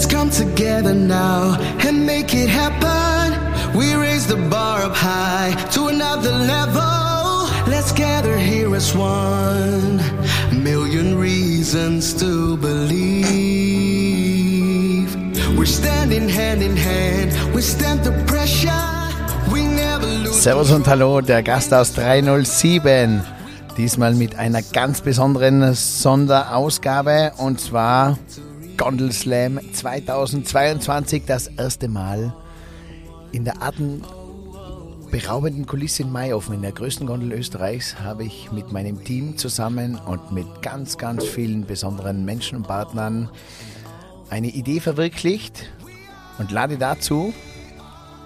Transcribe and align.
Let's 0.00 0.14
come 0.14 0.30
together 0.30 0.94
now 0.94 1.60
and 1.86 2.06
make 2.06 2.32
it 2.32 2.48
happen. 2.48 3.36
We 3.78 3.92
raise 3.92 4.26
the 4.26 4.36
bar 4.48 4.80
up 4.80 4.96
high 4.96 5.52
to 5.72 5.88
another 5.88 6.32
level. 6.32 7.50
Let's 7.68 7.92
gather 7.92 8.38
here 8.38 8.74
as 8.74 8.94
one. 8.96 10.00
Million 10.64 11.18
reasons 11.18 12.14
to 12.14 12.56
believe. 12.56 13.04
We're 15.58 15.66
standing 15.66 16.30
hand 16.30 16.62
in 16.62 16.78
hand. 16.78 17.34
We 17.54 17.60
stand 17.60 18.02
the 18.02 18.12
pressure. 18.26 18.70
We 19.52 19.66
never 19.66 20.06
lose. 20.06 20.40
Servus 20.40 20.70
und 20.70 20.86
Hallo, 20.88 21.20
der 21.20 21.42
Gast 21.42 21.74
aus 21.74 21.92
307. 21.92 23.20
Diesmal 23.76 24.14
mit 24.14 24.38
einer 24.38 24.62
ganz 24.62 25.02
besonderen 25.02 25.74
Sonderausgabe 25.74 27.32
und 27.36 27.60
zwar 27.60 28.16
Gondel 28.80 29.12
Slam 29.12 29.60
2022, 29.74 31.24
das 31.26 31.48
erste 31.48 31.86
Mal 31.86 32.34
in 33.30 33.44
der 33.44 33.62
atemberaubenden 33.62 35.66
Kulisse 35.66 36.04
in 36.04 36.10
Mayofen, 36.10 36.54
in 36.54 36.62
der 36.62 36.72
größten 36.72 37.06
Gondel 37.06 37.34
Österreichs, 37.34 38.00
habe 38.00 38.24
ich 38.24 38.50
mit 38.52 38.72
meinem 38.72 39.04
Team 39.04 39.36
zusammen 39.36 39.96
und 39.96 40.32
mit 40.32 40.46
ganz, 40.62 40.96
ganz 40.96 41.26
vielen 41.26 41.66
besonderen 41.66 42.24
Menschen 42.24 42.56
und 42.56 42.68
Partnern 42.68 43.28
eine 44.30 44.48
Idee 44.48 44.80
verwirklicht 44.80 45.66
und 46.38 46.50
lade 46.50 46.78
dazu 46.78 47.34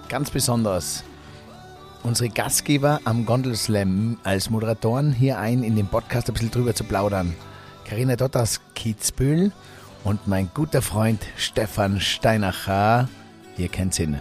ganz 0.08 0.30
besonders 0.30 1.02
unsere 2.04 2.28
Gastgeber 2.28 3.00
am 3.02 3.26
Gondel 3.26 3.56
Slam 3.56 4.18
als 4.22 4.50
Moderatoren 4.50 5.12
hier 5.12 5.40
ein, 5.40 5.64
in 5.64 5.74
den 5.74 5.88
Podcast 5.88 6.28
ein 6.28 6.34
bisschen 6.34 6.52
drüber 6.52 6.76
zu 6.76 6.84
plaudern. 6.84 7.34
Karina 7.84 8.14
Dott 8.14 8.36
aus 8.36 8.60
Kitzbühel 8.76 9.50
und 10.04 10.28
mein 10.28 10.50
guter 10.54 10.82
Freund 10.82 11.20
Stefan 11.36 12.00
Steinacher. 12.00 13.08
Ihr 13.56 13.68
kennt 13.68 13.98
ihn. 13.98 14.20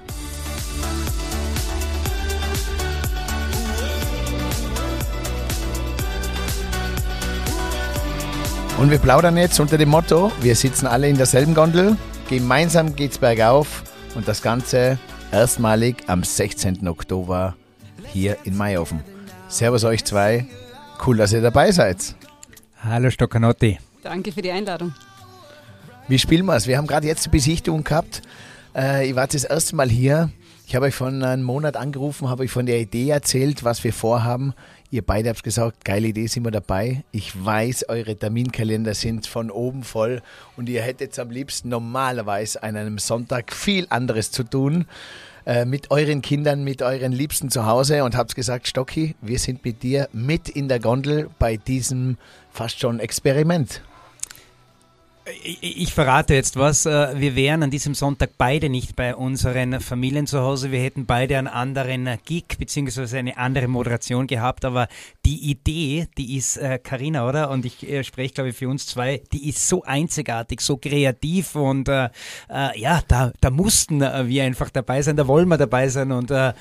Und 8.80 8.90
wir 8.90 8.98
plaudern 8.98 9.38
jetzt 9.38 9.60
unter 9.60 9.78
dem 9.78 9.90
Motto, 9.90 10.32
wir 10.42 10.56
sitzen 10.56 10.88
alle 10.88 11.08
in 11.08 11.16
derselben 11.16 11.54
Gondel, 11.54 11.96
gemeinsam 12.28 12.96
geht's 12.96 13.18
bergauf 13.18 13.84
und 14.16 14.28
das 14.28 14.42
Ganze 14.42 14.98
erstmalig 15.32 16.04
am 16.08 16.24
16. 16.24 16.88
Oktober 16.88 17.56
hier 18.12 18.38
in 18.44 18.58
Mayofen. 18.58 19.02
Servus 19.48 19.84
euch 19.84 20.04
zwei, 20.04 20.48
cool, 21.06 21.18
dass 21.18 21.34
ihr 21.34 21.42
dabei 21.42 21.72
seid. 21.72 22.16
Hallo 22.84 23.10
Stoccanotti. 23.10 23.80
Danke 24.02 24.32
für 24.32 24.42
die 24.42 24.52
Einladung. 24.52 24.94
Wie 26.10 26.20
spielen 26.20 26.46
wir 26.46 26.56
es? 26.58 26.68
Wir 26.68 26.78
haben 26.78 26.88
gerade 26.88 27.08
jetzt 27.08 27.26
die 27.26 27.30
Besichtigung 27.30 27.86
gehabt. 27.86 28.22
Äh, 28.76 29.08
ich 29.08 29.16
war 29.16 29.26
das 29.26 29.46
erste 29.46 29.74
Mal 29.78 29.90
hier. 29.90 30.32
Ich 30.68 30.76
habe 30.76 30.88
euch 30.88 30.96
vor 30.96 31.08
einem 31.08 31.44
Monat 31.44 31.78
angerufen, 31.78 32.30
habe 32.30 32.44
euch 32.44 32.52
von 32.52 32.66
der 32.66 32.80
Idee 32.80 33.10
erzählt, 33.10 33.64
was 33.64 33.86
wir 33.86 33.94
vorhaben. 33.94 34.54
Ihr 34.92 35.02
beide 35.02 35.30
habt 35.30 35.44
gesagt, 35.44 35.86
geile 35.86 36.10
Idee, 36.10 36.28
sind 36.28 36.44
wir 36.44 36.52
dabei. 36.52 37.06
Ich 37.14 37.34
weiß, 37.46 37.88
eure 37.88 38.18
Terminkalender 38.18 38.94
sind 38.96 39.28
von 39.28 39.50
oben 39.50 39.84
voll 39.84 40.22
und 40.58 40.68
ihr 40.68 40.82
hättet 40.82 41.18
am 41.20 41.32
liebsten 41.32 41.70
normalerweise 41.70 42.62
an 42.64 42.76
einem 42.76 42.98
Sonntag 42.98 43.54
viel 43.54 43.88
anderes 43.90 44.30
zu 44.30 44.44
tun 44.44 44.86
äh, 45.46 45.64
mit 45.64 45.90
euren 45.90 46.22
Kindern, 46.22 46.66
mit 46.66 46.82
euren 46.82 47.14
Liebsten 47.14 47.50
zu 47.50 47.66
Hause 47.66 48.04
und 48.04 48.18
habt 48.18 48.36
gesagt, 48.36 48.68
Stocki, 48.68 49.16
wir 49.22 49.40
sind 49.40 49.64
mit 49.64 49.84
dir 49.84 50.10
mit 50.12 50.50
in 50.50 50.68
der 50.68 50.80
Gondel 50.80 51.30
bei 51.40 51.56
diesem 51.56 52.18
fast 52.52 52.80
schon 52.82 53.00
Experiment. 53.00 53.82
Ich, 55.26 55.94
verrate 55.94 56.34
jetzt 56.34 56.58
was. 56.58 56.86
äh, 56.86 57.18
Wir 57.18 57.36
wären 57.36 57.64
an 57.64 57.72
diesem 57.72 57.96
Sonntag 57.96 58.32
beide 58.38 58.68
nicht 58.68 58.98
bei 58.98 59.16
unseren 59.16 59.80
Familien 59.80 60.28
zu 60.28 60.42
Hause. 60.42 60.72
Wir 60.72 60.80
hätten 60.80 61.06
beide 61.06 61.38
einen 61.38 61.48
anderen 61.48 62.20
Gig 62.26 62.46
bzw. 62.58 63.20
eine 63.20 63.38
andere 63.38 63.70
Moderation 63.70 64.28
gehabt. 64.28 64.66
Aber 64.66 64.90
die 65.26 65.50
Idee, 65.50 66.08
die 66.18 66.36
ist 66.36 66.60
Karina, 66.84 67.28
oder? 67.28 67.50
Und 67.52 67.66
ich 67.66 67.88
äh, 67.90 68.04
spreche, 68.04 68.34
glaube 68.34 68.50
ich, 68.50 68.58
für 68.58 68.68
uns 68.68 68.86
zwei. 68.86 69.22
Die 69.32 69.48
ist 69.48 69.68
so 69.68 69.84
einzigartig, 69.84 70.60
so 70.60 70.76
kreativ 70.76 71.56
und 71.56 71.88
äh, 71.88 72.10
äh, 72.50 72.80
ja, 72.80 73.02
da, 73.08 73.32
da 73.40 73.50
mussten 73.50 74.02
äh, 74.02 74.28
wir 74.28 74.44
einfach 74.44 74.70
dabei 74.70 75.02
sein. 75.02 75.16
Da 75.16 75.28
wollen 75.28 75.48
wir 75.48 75.58
dabei 75.58 75.88
sein 75.88 76.12
und 76.12 76.32
äh, 76.32 76.50
äh, 76.50 76.54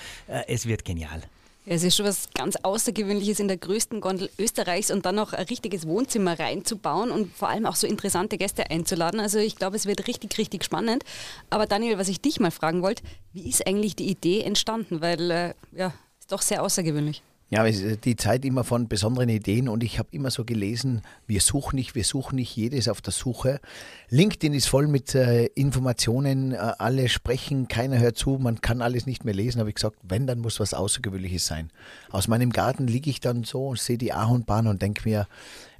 es 0.46 0.66
wird 0.66 0.84
genial. 0.84 1.22
Ja, 1.64 1.74
es 1.74 1.84
ist 1.84 1.96
schon 1.96 2.06
was 2.06 2.28
ganz 2.34 2.56
Außergewöhnliches 2.56 3.38
in 3.38 3.46
der 3.46 3.56
größten 3.56 4.00
Gondel 4.00 4.30
Österreichs 4.36 4.90
und 4.90 5.06
dann 5.06 5.14
noch 5.14 5.32
ein 5.32 5.46
richtiges 5.46 5.86
Wohnzimmer 5.86 6.38
reinzubauen 6.38 7.12
und 7.12 7.32
vor 7.36 7.50
allem 7.50 7.66
auch 7.66 7.76
so 7.76 7.86
interessante 7.86 8.36
Gäste 8.36 8.68
einzuladen. 8.68 9.20
Also 9.20 9.38
ich 9.38 9.54
glaube, 9.54 9.76
es 9.76 9.86
wird 9.86 10.08
richtig, 10.08 10.36
richtig 10.38 10.64
spannend. 10.64 11.04
Aber 11.50 11.66
Daniel, 11.66 11.98
was 11.98 12.08
ich 12.08 12.20
dich 12.20 12.40
mal 12.40 12.50
fragen 12.50 12.82
wollte, 12.82 13.04
wie 13.32 13.48
ist 13.48 13.64
eigentlich 13.64 13.94
die 13.94 14.10
Idee 14.10 14.40
entstanden? 14.42 15.00
Weil 15.00 15.30
äh, 15.30 15.54
ja, 15.70 15.94
ist 16.18 16.32
doch 16.32 16.42
sehr 16.42 16.64
außergewöhnlich. 16.64 17.22
Ja, 17.52 17.68
die 17.68 18.16
Zeit 18.16 18.46
immer 18.46 18.64
von 18.64 18.88
besonderen 18.88 19.28
Ideen 19.28 19.68
und 19.68 19.84
ich 19.84 19.98
habe 19.98 20.08
immer 20.12 20.30
so 20.30 20.42
gelesen, 20.42 21.02
wir 21.26 21.42
suchen 21.42 21.76
nicht, 21.76 21.94
wir 21.94 22.02
suchen 22.02 22.36
nicht, 22.36 22.56
jeder 22.56 22.78
ist 22.78 22.88
auf 22.88 23.02
der 23.02 23.12
Suche. 23.12 23.60
LinkedIn 24.08 24.54
ist 24.54 24.68
voll 24.68 24.86
mit 24.86 25.14
äh, 25.14 25.44
Informationen, 25.48 26.52
äh, 26.52 26.56
alle 26.56 27.10
sprechen, 27.10 27.68
keiner 27.68 27.98
hört 27.98 28.16
zu, 28.16 28.38
man 28.40 28.62
kann 28.62 28.80
alles 28.80 29.04
nicht 29.04 29.26
mehr 29.26 29.34
lesen. 29.34 29.58
Habe 29.58 29.68
ich 29.68 29.74
gesagt, 29.74 29.98
wenn, 30.02 30.26
dann 30.26 30.38
muss 30.38 30.60
was 30.60 30.72
Außergewöhnliches 30.72 31.46
sein. 31.46 31.70
Aus 32.10 32.26
meinem 32.26 32.48
Garten 32.48 32.86
liege 32.86 33.10
ich 33.10 33.20
dann 33.20 33.44
so 33.44 33.68
und 33.68 33.78
sehe 33.78 33.98
die 33.98 34.14
Ahornbahn 34.14 34.66
und 34.66 34.80
denke 34.80 35.06
mir, 35.06 35.28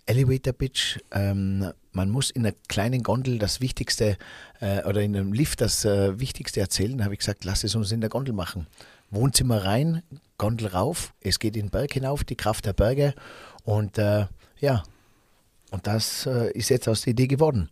Elevator 0.05 0.53
Pitch, 0.53 0.99
ähm, 1.11 1.73
man 1.93 2.11
muss 2.11 2.29
in 2.29 2.45
einer 2.45 2.55
kleinen 2.69 3.03
Gondel 3.03 3.39
das 3.39 3.63
Wichtigste 3.63 4.19
äh, 4.61 4.85
oder 4.85 5.01
in 5.01 5.17
einem 5.17 5.33
Lift 5.33 5.63
das 5.63 5.87
äh, 5.87 6.21
Wichtigste 6.21 6.61
erzählen. 6.61 7.03
Habe 7.03 7.15
ich 7.15 7.21
gesagt, 7.21 7.47
lass 7.47 7.65
es 7.65 7.75
uns 7.75 7.93
in 7.93 8.03
der 8.03 8.11
Gondel 8.11 8.35
machen. 8.35 8.67
Wohnzimmer 9.13 9.65
rein, 9.65 10.03
Gondel 10.39 10.69
rauf, 10.69 11.15
es 11.21 11.39
geht 11.39 11.57
in 11.57 11.67
den 11.67 11.71
Berg 11.71 11.93
hinauf, 11.93 12.25
die 12.25 12.35
Kraft 12.35 12.67
der 12.67 12.73
Berge. 12.73 13.15
Und 13.63 13.99
äh, 13.99 14.27
ja, 14.59 14.83
und 15.71 15.87
das 15.87 16.27
äh, 16.27 16.51
ist 16.53 16.71
jetzt 16.71 16.89
aus 16.89 17.03
der 17.03 17.13
Idee 17.13 17.29
geworden. 17.29 17.71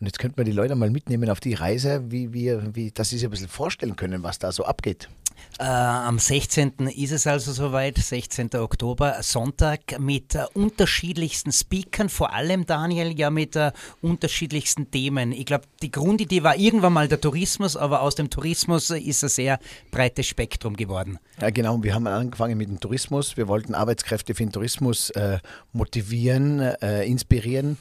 Und 0.00 0.06
jetzt 0.06 0.18
könnten 0.18 0.38
wir 0.38 0.44
die 0.44 0.52
Leute 0.52 0.74
mal 0.76 0.88
mitnehmen 0.88 1.28
auf 1.28 1.40
die 1.40 1.52
Reise, 1.52 2.10
wie 2.10 2.32
wir, 2.32 2.74
wie, 2.74 2.90
dass 2.90 3.10
sie 3.10 3.18
sich 3.18 3.26
ein 3.26 3.30
bisschen 3.30 3.48
vorstellen 3.48 3.96
können, 3.96 4.22
was 4.22 4.38
da 4.38 4.50
so 4.50 4.64
abgeht. 4.64 5.10
Äh, 5.58 5.64
am 5.64 6.18
16. 6.18 6.72
ist 6.96 7.12
es 7.12 7.26
also 7.26 7.52
soweit, 7.52 7.98
16. 7.98 8.54
Oktober, 8.54 9.16
Sonntag 9.20 9.98
mit 9.98 10.34
äh, 10.34 10.44
unterschiedlichsten 10.54 11.52
Speakern, 11.52 12.08
vor 12.08 12.32
allem 12.32 12.64
Daniel 12.64 13.18
ja 13.18 13.28
mit 13.28 13.56
äh, 13.56 13.72
unterschiedlichsten 14.00 14.90
Themen. 14.90 15.32
Ich 15.32 15.44
glaube, 15.44 15.64
die 15.82 15.90
Grundidee 15.90 16.42
war 16.42 16.56
irgendwann 16.56 16.94
mal 16.94 17.08
der 17.08 17.20
Tourismus, 17.20 17.76
aber 17.76 18.00
aus 18.00 18.14
dem 18.14 18.30
Tourismus 18.30 18.88
ist 18.88 19.22
ein 19.22 19.28
sehr 19.28 19.58
breites 19.90 20.26
Spektrum 20.26 20.76
geworden. 20.76 21.18
Ja, 21.40 21.50
genau. 21.50 21.82
Wir 21.82 21.94
haben 21.94 22.06
angefangen 22.06 22.56
mit 22.56 22.68
dem 22.68 22.80
Tourismus. 22.80 23.36
Wir 23.36 23.48
wollten 23.48 23.74
Arbeitskräfte 23.74 24.34
für 24.34 24.44
den 24.44 24.52
Tourismus 24.52 25.10
äh, 25.10 25.38
motivieren, 25.74 26.60
äh, 26.60 27.04
inspirieren 27.04 27.76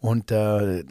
und 0.00 0.30
äh, 0.30 0.84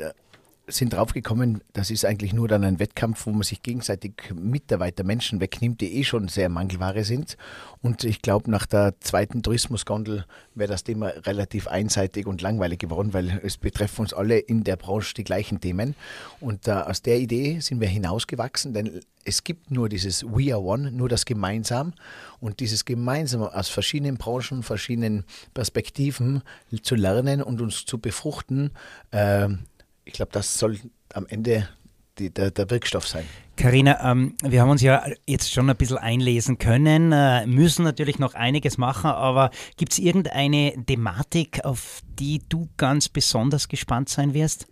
sind 0.68 0.94
draufgekommen, 0.94 1.62
das 1.74 1.92
ist 1.92 2.06
eigentlich 2.06 2.34
nur 2.34 2.48
dann 2.48 2.64
ein 2.64 2.80
Wettkampf, 2.80 3.26
wo 3.26 3.32
man 3.32 3.44
sich 3.44 3.64
gegenseitig 3.64 4.14
Mitarbeiter, 4.34 5.04
Menschen 5.04 5.42
wegnimmt, 5.42 5.82
die 5.82 5.98
eh 5.98 6.04
schon 6.06 6.30
sehr 6.30 6.48
Mangelware 6.48 7.04
sind. 7.04 7.38
Und 7.82 8.06
ich 8.06 8.22
glaube, 8.22 8.50
nach 8.50 8.66
der 8.66 8.94
zweiten 9.02 9.44
Tourismusgondel 9.44 10.26
wäre 10.56 10.72
das 10.72 10.86
Thema 10.86 11.08
relativ 11.08 11.68
einseitig 11.68 12.28
und 12.28 12.42
langweilig 12.42 12.80
geworden, 12.80 13.14
weil 13.14 13.42
es 13.44 13.58
betreffen 13.58 14.02
uns 14.02 14.14
alle 14.14 14.38
in 14.38 14.64
der 14.64 14.78
Branche 14.78 15.14
die 15.14 15.26
gleichen 15.26 15.60
Themen. 15.60 15.96
Und 16.40 16.68
äh, 16.70 16.72
aus 16.72 17.02
der 17.02 17.20
Idee 17.20 17.60
sind 17.60 17.82
wir 17.82 17.90
hinausgewachsen, 17.90 18.74
denn 18.74 19.02
es 19.26 19.44
gibt 19.44 19.70
nur 19.70 19.90
dieses 19.90 20.24
We 20.24 20.54
are 20.54 20.62
One, 20.62 20.92
nur 20.92 21.10
das 21.10 21.26
Gemeinsam. 21.26 21.94
Und 22.40 22.62
dieses 22.62 22.86
Gemeinsam 22.86 23.42
aus 23.42 23.68
verschiedenen 23.68 24.18
Branchen, 24.18 24.64
verschiedenen 24.64 25.26
Perspektiven 25.54 26.42
zu 26.82 26.96
lernen 26.96 27.42
und 27.42 27.62
uns 27.62 27.86
zu 27.86 27.98
befruchten, 28.00 28.72
äh, 29.12 29.50
ich 30.06 30.14
glaube, 30.14 30.32
das 30.32 30.58
soll 30.58 30.80
am 31.14 31.26
Ende 31.28 31.68
die, 32.20 32.30
der, 32.30 32.52
der, 32.52 32.70
Wirkstoff 32.70 33.08
sein. 33.08 33.26
Carina, 33.56 34.12
ähm, 34.12 34.36
wir 34.44 34.62
haben 34.62 34.70
uns 34.70 34.82
ja 34.82 35.04
jetzt 35.26 35.52
schon 35.52 35.70
ein 35.70 35.76
bisschen 35.76 35.98
einlesen 35.98 36.60
können, 36.60 37.12
äh, 37.12 37.46
müssen 37.48 37.84
natürlich 37.84 38.20
noch 38.20 38.36
einiges 38.36 38.78
machen, 38.78 39.10
aber 39.10 39.50
gibt 39.78 39.94
es 39.94 40.00
irgendeine 40.00 40.74
Thematik, 40.86 41.66
auf 41.66 42.02
die 42.20 42.42
du 42.50 42.70
ganz 42.78 43.10
besonders 43.10 43.68
gespannt 43.68 44.10
sein 44.10 44.34
wirst? 44.34 44.68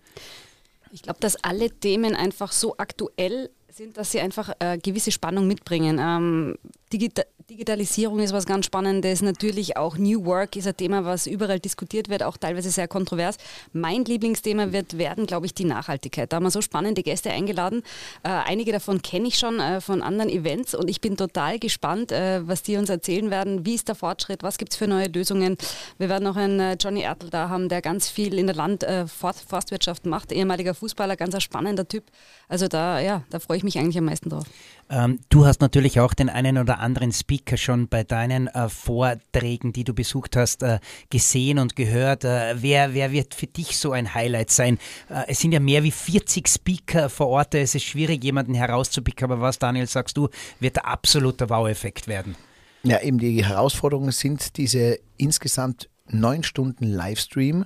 Ich 0.92 1.04
glaube, 1.04 1.20
dass 1.20 1.42
alle 1.44 1.72
Themen 1.72 2.16
einfach 2.16 2.52
so 2.52 2.76
aktuell 2.78 3.50
sind, 3.74 3.96
dass 3.96 4.12
sie 4.12 4.20
einfach 4.20 4.52
äh, 4.60 4.78
gewisse 4.78 5.12
Spannung 5.12 5.48
mitbringen. 5.48 5.98
Ähm, 6.00 6.58
Digita 6.92 7.24
Digitalisierung 7.52 8.20
ist 8.20 8.32
was 8.32 8.46
ganz 8.46 8.66
Spannendes. 8.66 9.22
Natürlich 9.22 9.76
auch 9.76 9.98
New 9.98 10.24
Work 10.24 10.56
ist 10.56 10.68
ein 10.68 10.78
Thema, 10.78 11.04
was 11.04 11.28
überall 11.28 11.60
diskutiert 11.60 12.08
wird, 12.08 12.24
auch 12.24 12.38
teilweise 12.38 12.70
sehr 12.70 12.88
kontrovers. 12.88 13.36
Mein 13.74 14.06
Lieblingsthema 14.06 14.72
wird 14.72 14.98
werden, 14.98 15.26
glaube 15.26 15.48
ich, 15.48 15.54
die 15.54 15.66
Nachhaltigkeit. 15.66 16.32
Da 16.32 16.38
haben 16.38 16.44
wir 16.44 16.52
so 16.52 16.62
spannende 16.62 17.04
Gäste 17.04 17.30
eingeladen. 17.30 17.84
Äh, 18.24 18.30
einige 18.30 18.72
davon 18.72 19.02
kenne 19.02 19.28
ich 19.28 19.38
schon 19.38 19.60
äh, 19.60 19.82
von 19.82 20.02
anderen 20.02 20.30
Events 20.30 20.74
und 20.74 20.90
ich 20.90 21.02
bin 21.02 21.18
total 21.18 21.60
gespannt, 21.60 22.14
äh, 22.14 22.48
was 22.48 22.64
die 22.64 22.78
uns 22.78 22.90
erzählen 22.90 23.30
werden. 23.30 23.66
Wie 23.66 23.76
ist 23.76 23.90
der 23.90 23.96
Fortschritt? 23.96 24.44
Was 24.44 24.58
gibt 24.58 24.72
es 24.72 24.78
für 24.78 24.88
neue 24.88 25.08
Lösungen? 25.08 25.58
Wir 25.98 26.08
werden 26.08 26.24
noch 26.24 26.38
einen 26.38 26.60
äh, 26.62 26.78
Johnny 26.80 27.02
Ertl 27.02 27.30
da 27.30 27.50
haben, 27.50 27.68
der 27.68 27.82
ganz 27.82 28.08
viel 28.08 28.40
in 28.40 28.48
der 28.48 28.56
Land 28.56 28.84
äh, 28.84 29.08
Forst 29.08 29.42
Forstwirtschaft 29.50 30.06
macht. 30.06 30.32
Ehemaliger 30.32 30.74
Fußballer, 30.74 31.18
ganz 31.18 31.36
ein 31.36 31.42
spannender 31.42 31.86
Typ. 31.86 32.06
Also 32.48 32.70
da, 32.70 33.02
ja, 33.02 33.24
da 33.30 33.40
freue 33.40 33.58
ich 33.58 33.64
mich 33.66 33.71
eigentlich 33.78 33.98
am 33.98 34.06
meisten 34.06 34.30
drauf. 34.30 34.46
Ähm, 34.90 35.20
du 35.30 35.46
hast 35.46 35.62
natürlich 35.62 36.00
auch 36.00 36.14
den 36.14 36.30
einen 36.30 36.58
oder 36.58 36.80
anderen 36.80 37.12
Speaker 37.12 37.58
schon 37.58 37.88
bei 37.88 38.04
deinen 38.04 38.48
äh, 38.48 38.68
Vorträgen, 38.68 39.72
die 39.74 39.84
du 39.84 39.94
besucht 39.94 40.36
hast, 40.36 40.64
äh, 40.64 40.80
gesehen 41.10 41.60
und 41.60 41.76
gehört. 41.76 42.26
Äh, 42.26 42.62
wer, 42.62 42.94
wer 42.94 43.12
wird 43.12 43.34
für 43.34 43.48
dich 43.48 43.78
so 43.78 43.92
ein 43.92 44.14
Highlight 44.14 44.52
sein? 44.52 44.78
Äh, 45.10 45.24
es 45.28 45.40
sind 45.40 45.54
ja 45.54 45.60
mehr 45.60 45.84
wie 45.84 45.92
40 45.92 46.48
Speaker 46.48 47.10
vor 47.10 47.28
Ort. 47.28 47.56
Es 47.56 47.74
ist 47.76 47.84
schwierig, 47.84 48.24
jemanden 48.24 48.54
herauszupicken. 48.54 49.32
Aber 49.32 49.42
was, 49.42 49.60
Daniel, 49.60 49.88
sagst 49.88 50.18
du, 50.18 50.30
wird 50.60 50.76
der 50.76 50.88
absolute 50.88 51.50
Wow-Effekt 51.50 52.08
werden? 52.08 52.36
Ja, 52.84 53.00
eben 53.02 53.20
die 53.20 53.46
Herausforderungen 53.46 54.12
sind 54.12 54.58
diese 54.58 55.00
insgesamt 55.18 55.90
neun 56.08 56.44
Stunden 56.44 56.86
Livestream 56.86 57.66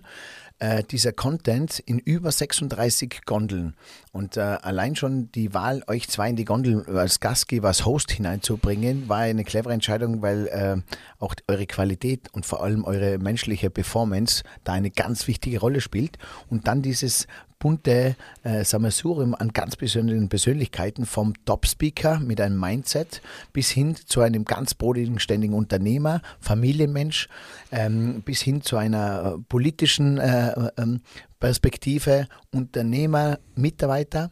äh, 0.60 0.84
dieser 0.84 1.12
Content 1.12 1.80
in 1.80 2.00
über 2.00 2.32
36 2.32 3.22
Gondeln. 3.26 3.76
Und 4.12 4.38
äh, 4.38 4.42
allein 4.42 4.96
schon 4.96 5.32
die 5.34 5.54
Wahl, 5.54 5.84
euch 5.88 6.08
zwei 6.08 6.30
in 6.30 6.36
die 6.36 6.46
Gondel 6.46 6.86
als 6.98 7.20
Gastgeber, 7.20 7.68
als 7.70 7.86
Host 7.86 8.12
hineinzubringen, 8.12 9.10
war 9.10 9.20
eine 9.20 9.44
clevere 9.44 9.74
Entscheidung, 9.74 10.22
weil 10.22 10.48
äh, 10.48 10.78
auch 11.20 11.36
eure 11.48 11.66
Qualität 11.66 12.30
und 12.32 12.46
vor 12.46 12.64
allem 12.64 12.86
eure 12.86 13.18
menschliche 13.18 13.70
Performance 13.70 14.44
da 14.64 14.74
eine 14.74 14.92
ganz 14.92 15.28
wichtige 15.28 15.60
Rolle 15.60 15.82
spielt. 15.82 16.18
Und 16.50 16.68
dann 16.68 16.82
dieses 16.82 17.28
bunte 17.66 18.16
äh, 18.44 18.64
Sammelsurium 18.64 19.34
an 19.34 19.50
ganz 19.50 19.76
besonderen 19.76 20.30
Persönlichkeiten 20.30 21.08
vom 21.08 21.34
Top-Speaker 21.46 22.20
mit 22.20 22.40
einem 22.40 22.60
Mindset 22.60 23.24
bis 23.54 23.72
hin 23.72 23.96
zu 23.96 24.22
einem 24.22 24.46
ganz 24.46 24.76
bodenständigen 24.76 25.56
Unternehmer, 25.56 26.22
Familienmensch, 26.40 27.28
ähm, 27.72 28.22
bis 28.24 28.42
hin 28.42 28.62
zu 28.62 28.78
einer 28.78 29.38
äh, 29.40 29.42
politischen 29.50 30.20
äh, 30.20 30.70
ähm, 30.78 31.02
Perspektive, 31.40 32.28
Unternehmer, 32.54 33.40
Mitarbeiter 33.56 34.30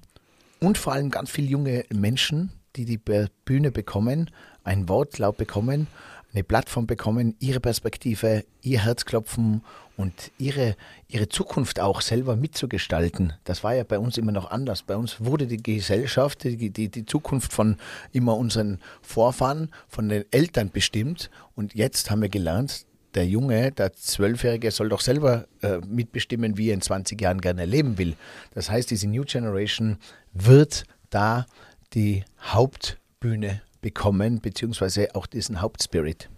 und 0.60 0.78
vor 0.78 0.94
allem 0.94 1.10
ganz 1.10 1.32
viele 1.32 1.48
junge 1.48 1.86
Menschen, 1.92 2.52
die 2.76 2.86
die 2.86 3.00
Bühne 3.00 3.72
bekommen, 3.72 4.30
ein 4.64 4.88
Wortlaut 4.88 5.38
bekommen, 5.38 5.88
eine 6.34 6.44
Plattform 6.44 6.88
bekommen, 6.88 7.36
ihre 7.40 7.60
Perspektive, 7.60 8.44
ihr 8.62 8.84
Herzklopfen 8.84 9.62
und 9.98 10.32
ihre, 10.38 10.76
ihre 11.08 11.30
Zukunft 11.30 11.80
auch 11.80 12.02
selber 12.02 12.36
mitzugestalten. 12.36 13.34
Das 13.44 13.64
war 13.64 13.76
ja 13.76 13.84
bei 13.84 14.00
uns 14.00 14.18
immer 14.18 14.32
noch 14.32 14.50
anders. 14.50 14.82
Bei 14.82 14.96
uns 14.96 15.24
wurde 15.24 15.46
die 15.46 15.62
Gesellschaft, 15.62 16.44
die, 16.44 16.72
die, 16.72 16.90
die 16.90 17.06
Zukunft 17.06 17.54
von 17.54 17.78
immer 18.12 18.36
unseren 18.36 18.80
Vorfahren, 19.02 19.70
von 19.88 20.10
den 20.10 20.26
Eltern 20.32 20.72
bestimmt. 20.72 21.30
Und 21.56 21.76
jetzt 21.76 22.10
haben 22.10 22.22
wir 22.22 22.30
gelernt, 22.30 22.86
der 23.14 23.28
Junge, 23.28 23.72
der 23.72 23.94
Zwölfjährige 23.94 24.72
soll 24.72 24.90
doch 24.90 25.02
selber 25.02 25.46
äh, 25.62 25.78
mitbestimmen, 25.88 26.58
wie 26.58 26.70
er 26.70 26.74
in 26.74 26.82
20 26.82 27.22
Jahren 27.22 27.42
gerne 27.42 27.66
leben 27.66 28.00
will. 28.00 28.16
Das 28.56 28.72
heißt, 28.72 28.90
diese 28.90 29.08
New 29.08 29.24
Generation 29.24 29.98
wird 30.34 30.86
da 31.12 31.46
die 31.94 32.24
Hauptbühne 32.42 33.62
bekommen, 33.84 34.42
beziehungsweise 34.42 35.14
auch 35.14 35.28
diesen 35.28 35.62
Hauptspirit. 35.62 36.30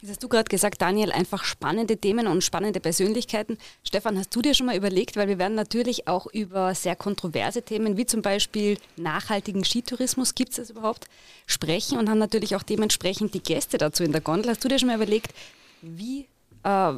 Jetzt 0.00 0.10
hast 0.10 0.22
du 0.22 0.28
gerade 0.28 0.48
gesagt, 0.48 0.82
Daniel, 0.82 1.10
einfach 1.10 1.44
spannende 1.44 1.96
Themen 1.96 2.26
und 2.26 2.44
spannende 2.44 2.80
Persönlichkeiten. 2.80 3.58
Stefan, 3.82 4.18
hast 4.18 4.34
du 4.36 4.42
dir 4.42 4.54
schon 4.54 4.66
mal 4.66 4.76
überlegt, 4.76 5.16
weil 5.16 5.26
wir 5.26 5.38
werden 5.38 5.54
natürlich 5.54 6.06
auch 6.06 6.26
über 6.26 6.74
sehr 6.74 6.94
kontroverse 6.96 7.62
Themen, 7.62 7.96
wie 7.96 8.06
zum 8.06 8.22
Beispiel 8.22 8.78
nachhaltigen 8.96 9.64
Skitourismus, 9.64 10.34
gibt 10.34 10.50
es 10.50 10.56
das 10.56 10.70
überhaupt, 10.70 11.06
sprechen 11.46 11.98
und 11.98 12.08
haben 12.08 12.18
natürlich 12.18 12.56
auch 12.56 12.62
dementsprechend 12.62 13.34
die 13.34 13.42
Gäste 13.42 13.78
dazu 13.78 14.04
in 14.04 14.12
der 14.12 14.20
Gondel. 14.20 14.50
Hast 14.50 14.62
du 14.62 14.68
dir 14.68 14.78
schon 14.78 14.88
mal 14.88 14.96
überlegt, 14.96 15.32
wie 15.80 16.26
äh, 16.62 16.92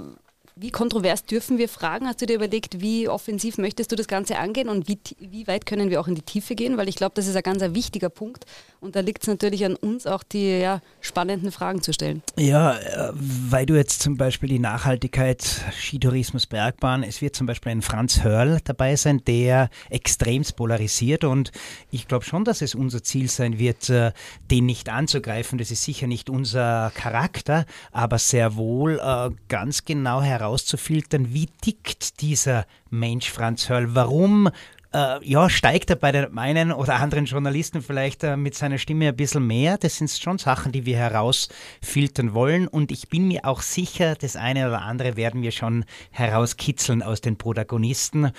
wie 0.60 0.70
kontrovers 0.70 1.24
dürfen 1.24 1.58
wir 1.58 1.68
fragen? 1.68 2.06
Hast 2.06 2.20
du 2.20 2.26
dir 2.26 2.34
überlegt, 2.34 2.80
wie 2.80 3.08
offensiv 3.08 3.58
möchtest 3.58 3.92
du 3.92 3.96
das 3.96 4.08
Ganze 4.08 4.38
angehen 4.38 4.68
und 4.68 4.88
wie, 4.88 4.98
wie 5.18 5.46
weit 5.46 5.66
können 5.66 5.90
wir 5.90 6.00
auch 6.00 6.08
in 6.08 6.16
die 6.16 6.22
Tiefe 6.22 6.54
gehen? 6.54 6.76
Weil 6.76 6.88
ich 6.88 6.96
glaube, 6.96 7.12
das 7.14 7.26
ist 7.26 7.36
ein 7.36 7.42
ganz 7.42 7.62
wichtiger 7.74 8.08
Punkt 8.08 8.44
und 8.80 8.96
da 8.96 9.00
liegt 9.00 9.22
es 9.22 9.28
natürlich 9.28 9.64
an 9.64 9.76
uns, 9.76 10.06
auch 10.06 10.22
die 10.22 10.58
ja, 10.58 10.80
spannenden 11.00 11.52
Fragen 11.52 11.82
zu 11.82 11.92
stellen. 11.92 12.22
Ja, 12.36 12.76
äh, 12.76 13.12
weil 13.14 13.66
du 13.66 13.76
jetzt 13.76 14.02
zum 14.02 14.16
Beispiel 14.16 14.48
die 14.48 14.58
Nachhaltigkeit, 14.58 15.42
Skitourismus, 15.78 16.46
Bergbahn, 16.46 17.04
es 17.04 17.22
wird 17.22 17.36
zum 17.36 17.46
Beispiel 17.46 17.72
ein 17.72 17.82
Franz 17.82 18.24
Hörl 18.24 18.58
dabei 18.64 18.96
sein, 18.96 19.22
der 19.26 19.70
extremst 19.90 20.56
polarisiert 20.56 21.22
und 21.24 21.52
ich 21.90 22.08
glaube 22.08 22.24
schon, 22.24 22.44
dass 22.44 22.62
es 22.62 22.74
unser 22.74 23.02
Ziel 23.02 23.28
sein 23.28 23.58
wird, 23.58 23.90
äh, 23.90 24.12
den 24.50 24.66
nicht 24.66 24.88
anzugreifen. 24.88 25.58
Das 25.58 25.70
ist 25.70 25.84
sicher 25.84 26.06
nicht 26.06 26.30
unser 26.30 26.90
Charakter, 26.94 27.64
aber 27.92 28.18
sehr 28.18 28.56
wohl 28.56 28.98
äh, 28.98 29.30
ganz 29.48 29.84
genau 29.84 30.20
heraus 30.20 30.47
herauszufiltern, 30.48 31.34
wie 31.34 31.46
tickt 31.46 32.20
dieser 32.20 32.66
Mensch 32.90 33.30
Franz 33.30 33.68
Hörl, 33.68 33.94
warum 33.94 34.50
äh, 34.94 35.22
ja, 35.22 35.50
steigt 35.50 35.90
er 35.90 35.96
bei 35.96 36.12
den 36.12 36.38
einen 36.38 36.72
oder 36.72 36.96
anderen 36.96 37.26
Journalisten 37.26 37.82
vielleicht 37.82 38.24
äh, 38.24 38.38
mit 38.38 38.54
seiner 38.54 38.78
Stimme 38.78 39.08
ein 39.08 39.16
bisschen 39.16 39.46
mehr. 39.46 39.76
Das 39.76 39.98
sind 39.98 40.10
schon 40.10 40.38
Sachen, 40.38 40.72
die 40.72 40.86
wir 40.86 40.96
herausfiltern 40.96 42.32
wollen. 42.32 42.66
Und 42.66 42.90
ich 42.90 43.10
bin 43.10 43.28
mir 43.28 43.44
auch 43.44 43.60
sicher, 43.60 44.14
das 44.14 44.36
eine 44.36 44.66
oder 44.66 44.80
andere 44.80 45.16
werden 45.16 45.42
wir 45.42 45.50
schon 45.50 45.84
herauskitzeln 46.10 47.02
aus 47.02 47.20
den 47.20 47.36
Protagonisten. 47.36 48.32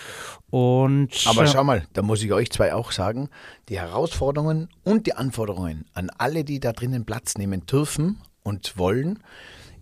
Und, 0.49 1.09
Aber 1.27 1.45
schau 1.45 1.63
mal, 1.63 1.85
da 1.93 2.01
muss 2.01 2.23
ich 2.23 2.33
euch 2.33 2.49
zwei 2.49 2.73
auch 2.73 2.91
sagen, 2.91 3.29
die 3.69 3.79
Herausforderungen 3.79 4.69
und 4.83 5.05
die 5.05 5.13
Anforderungen 5.13 5.85
an 5.93 6.09
alle, 6.17 6.43
die 6.43 6.59
da 6.59 6.73
drinnen 6.73 7.05
Platz 7.05 7.37
nehmen 7.37 7.67
dürfen 7.67 8.19
und 8.41 8.75
wollen, 8.75 9.19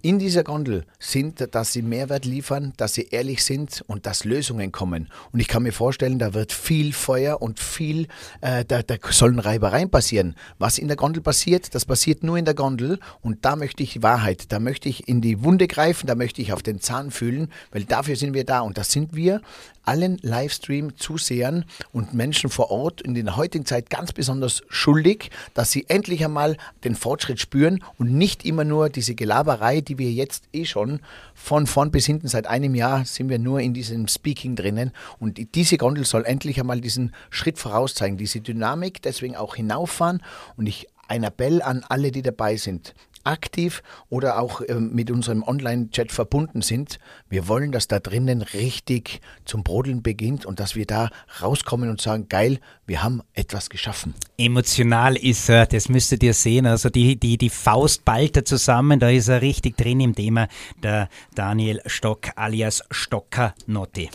in 0.02 0.20
dieser 0.20 0.44
Gondel 0.44 0.86
sind, 1.00 1.54
dass 1.54 1.74
sie 1.74 1.82
Mehrwert 1.82 2.26
liefern, 2.26 2.74
dass 2.78 2.94
sie 2.94 3.08
ehrlich 3.12 3.44
sind 3.44 3.84
und 3.88 4.06
dass 4.06 4.26
Lösungen 4.26 4.72
kommen. 4.72 5.10
Und 5.32 5.40
ich 5.40 5.48
kann 5.48 5.64
mir 5.64 5.72
vorstellen, 5.72 6.20
da 6.20 6.34
wird 6.34 6.52
viel 6.52 6.94
Feuer 6.94 7.42
und 7.42 7.60
viel, 7.60 8.08
äh, 8.42 8.66
da, 8.66 8.82
da 8.84 8.96
sollen 9.10 9.40
Reibereien 9.40 9.90
passieren. 9.90 10.36
Was 10.60 10.78
in 10.78 10.88
der 10.88 10.98
Gondel 10.98 11.22
passiert, 11.22 11.74
das 11.76 11.86
passiert 11.86 12.24
nur 12.24 12.38
in 12.38 12.46
der 12.46 12.54
Gondel. 12.54 13.00
Und 13.22 13.46
da 13.46 13.56
möchte 13.56 13.84
ich 13.84 14.02
Wahrheit, 14.02 14.52
da 14.52 14.60
möchte 14.60 14.90
ich 14.90 15.08
in 15.08 15.22
die 15.22 15.44
Wunde 15.44 15.68
greifen, 15.68 16.08
da 16.08 16.16
möchte 16.16 16.42
ich 16.42 16.54
auf 16.54 16.64
den 16.64 16.80
Zahn 16.80 17.12
fühlen, 17.12 17.52
weil 17.72 17.84
dafür 17.86 18.16
sind 18.16 18.34
wir 18.34 18.46
da. 18.46 18.62
Und 18.62 18.78
das 18.78 18.92
sind 18.92 19.16
wir 19.16 19.42
allen 19.88 20.18
Livestream-Zusehern 20.22 21.66
und 21.94 22.14
Menschen 22.14 22.50
vor 22.50 22.72
Ort 22.72 23.02
in 23.02 23.14
der 23.14 23.38
heutigen 23.38 23.66
Zeit 23.66 23.90
ganz 23.90 24.12
besonders 24.12 24.62
schuldig, 24.68 25.32
dass 25.54 25.72
sie 25.72 25.86
endlich 25.88 26.24
einmal 26.26 26.58
den 26.84 26.96
Fortschritt 26.96 27.40
spüren 27.40 27.84
und 27.98 28.14
nicht 28.14 28.46
immer 28.46 28.66
nur 28.66 28.90
diese 28.90 29.16
Gelaberei, 29.16 29.82
die 29.88 29.98
wir 29.98 30.12
jetzt 30.12 30.50
eh 30.54 30.66
schon 30.66 31.00
von 31.34 31.68
vorn 31.68 31.92
bis 31.92 32.06
hinten 32.06 32.28
seit 32.28 32.48
einem 32.48 32.76
Jahr 32.76 33.06
sind 33.06 33.30
wir 33.30 33.40
nur 33.40 33.60
in 33.62 33.74
diesem 33.74 34.08
Speaking 34.08 34.56
drinnen. 34.56 34.92
Und 35.20 35.56
diese 35.56 35.78
Gondel 35.78 36.06
soll 36.06 36.26
endlich 36.26 36.60
einmal 36.60 36.82
diesen 36.82 37.14
Schritt 37.30 37.58
vorauszeigen, 37.58 38.18
diese 38.18 38.42
Dynamik, 38.42 39.02
deswegen 39.02 39.36
auch 39.36 39.56
hinauffahren 39.56 40.22
und 40.56 40.68
ich 40.68 40.88
ein 41.08 41.24
Appell 41.24 41.62
an 41.62 41.86
alle, 41.88 42.12
die 42.12 42.22
dabei 42.22 42.58
sind 42.58 42.94
aktiv 43.28 43.84
oder 44.10 44.40
auch 44.40 44.62
äh, 44.62 44.76
mit 44.76 45.12
unserem 45.12 45.44
Online-Chat 45.44 46.12
verbunden 46.12 46.62
sind. 46.62 47.00
Wir 47.30 47.48
wollen, 47.48 47.72
dass 47.72 47.88
da 47.88 48.00
drinnen 48.00 48.42
richtig 48.42 49.22
zum 49.46 49.64
Brodeln 49.64 50.02
beginnt 50.02 50.46
und 50.46 50.60
dass 50.60 50.76
wir 50.76 50.86
da 50.86 51.10
rauskommen 51.42 51.90
und 51.90 52.02
sagen, 52.02 52.28
geil, 52.30 52.60
wir 52.86 53.04
haben 53.04 53.22
etwas 53.34 53.70
geschaffen. 53.70 54.14
Emotional 54.38 55.16
ist 55.16 55.50
er, 55.50 55.66
das 55.66 55.90
müsstet 55.90 56.24
ihr 56.24 56.34
sehen. 56.34 56.66
Also 56.66 56.90
die, 56.90 57.18
die, 57.20 57.38
die 57.38 57.50
Faust 57.50 58.06
ballt 58.06 58.38
er 58.38 58.46
zusammen, 58.46 59.00
da 59.00 59.10
ist 59.10 59.28
er 59.28 59.42
richtig 59.42 59.78
drin 59.78 60.00
im 60.00 60.16
Thema, 60.16 60.48
der 60.82 61.10
Daniel 61.36 61.82
Stock 61.86 62.30
alias 62.36 62.84
Stocker 62.92 63.54
Notti. 63.66 64.10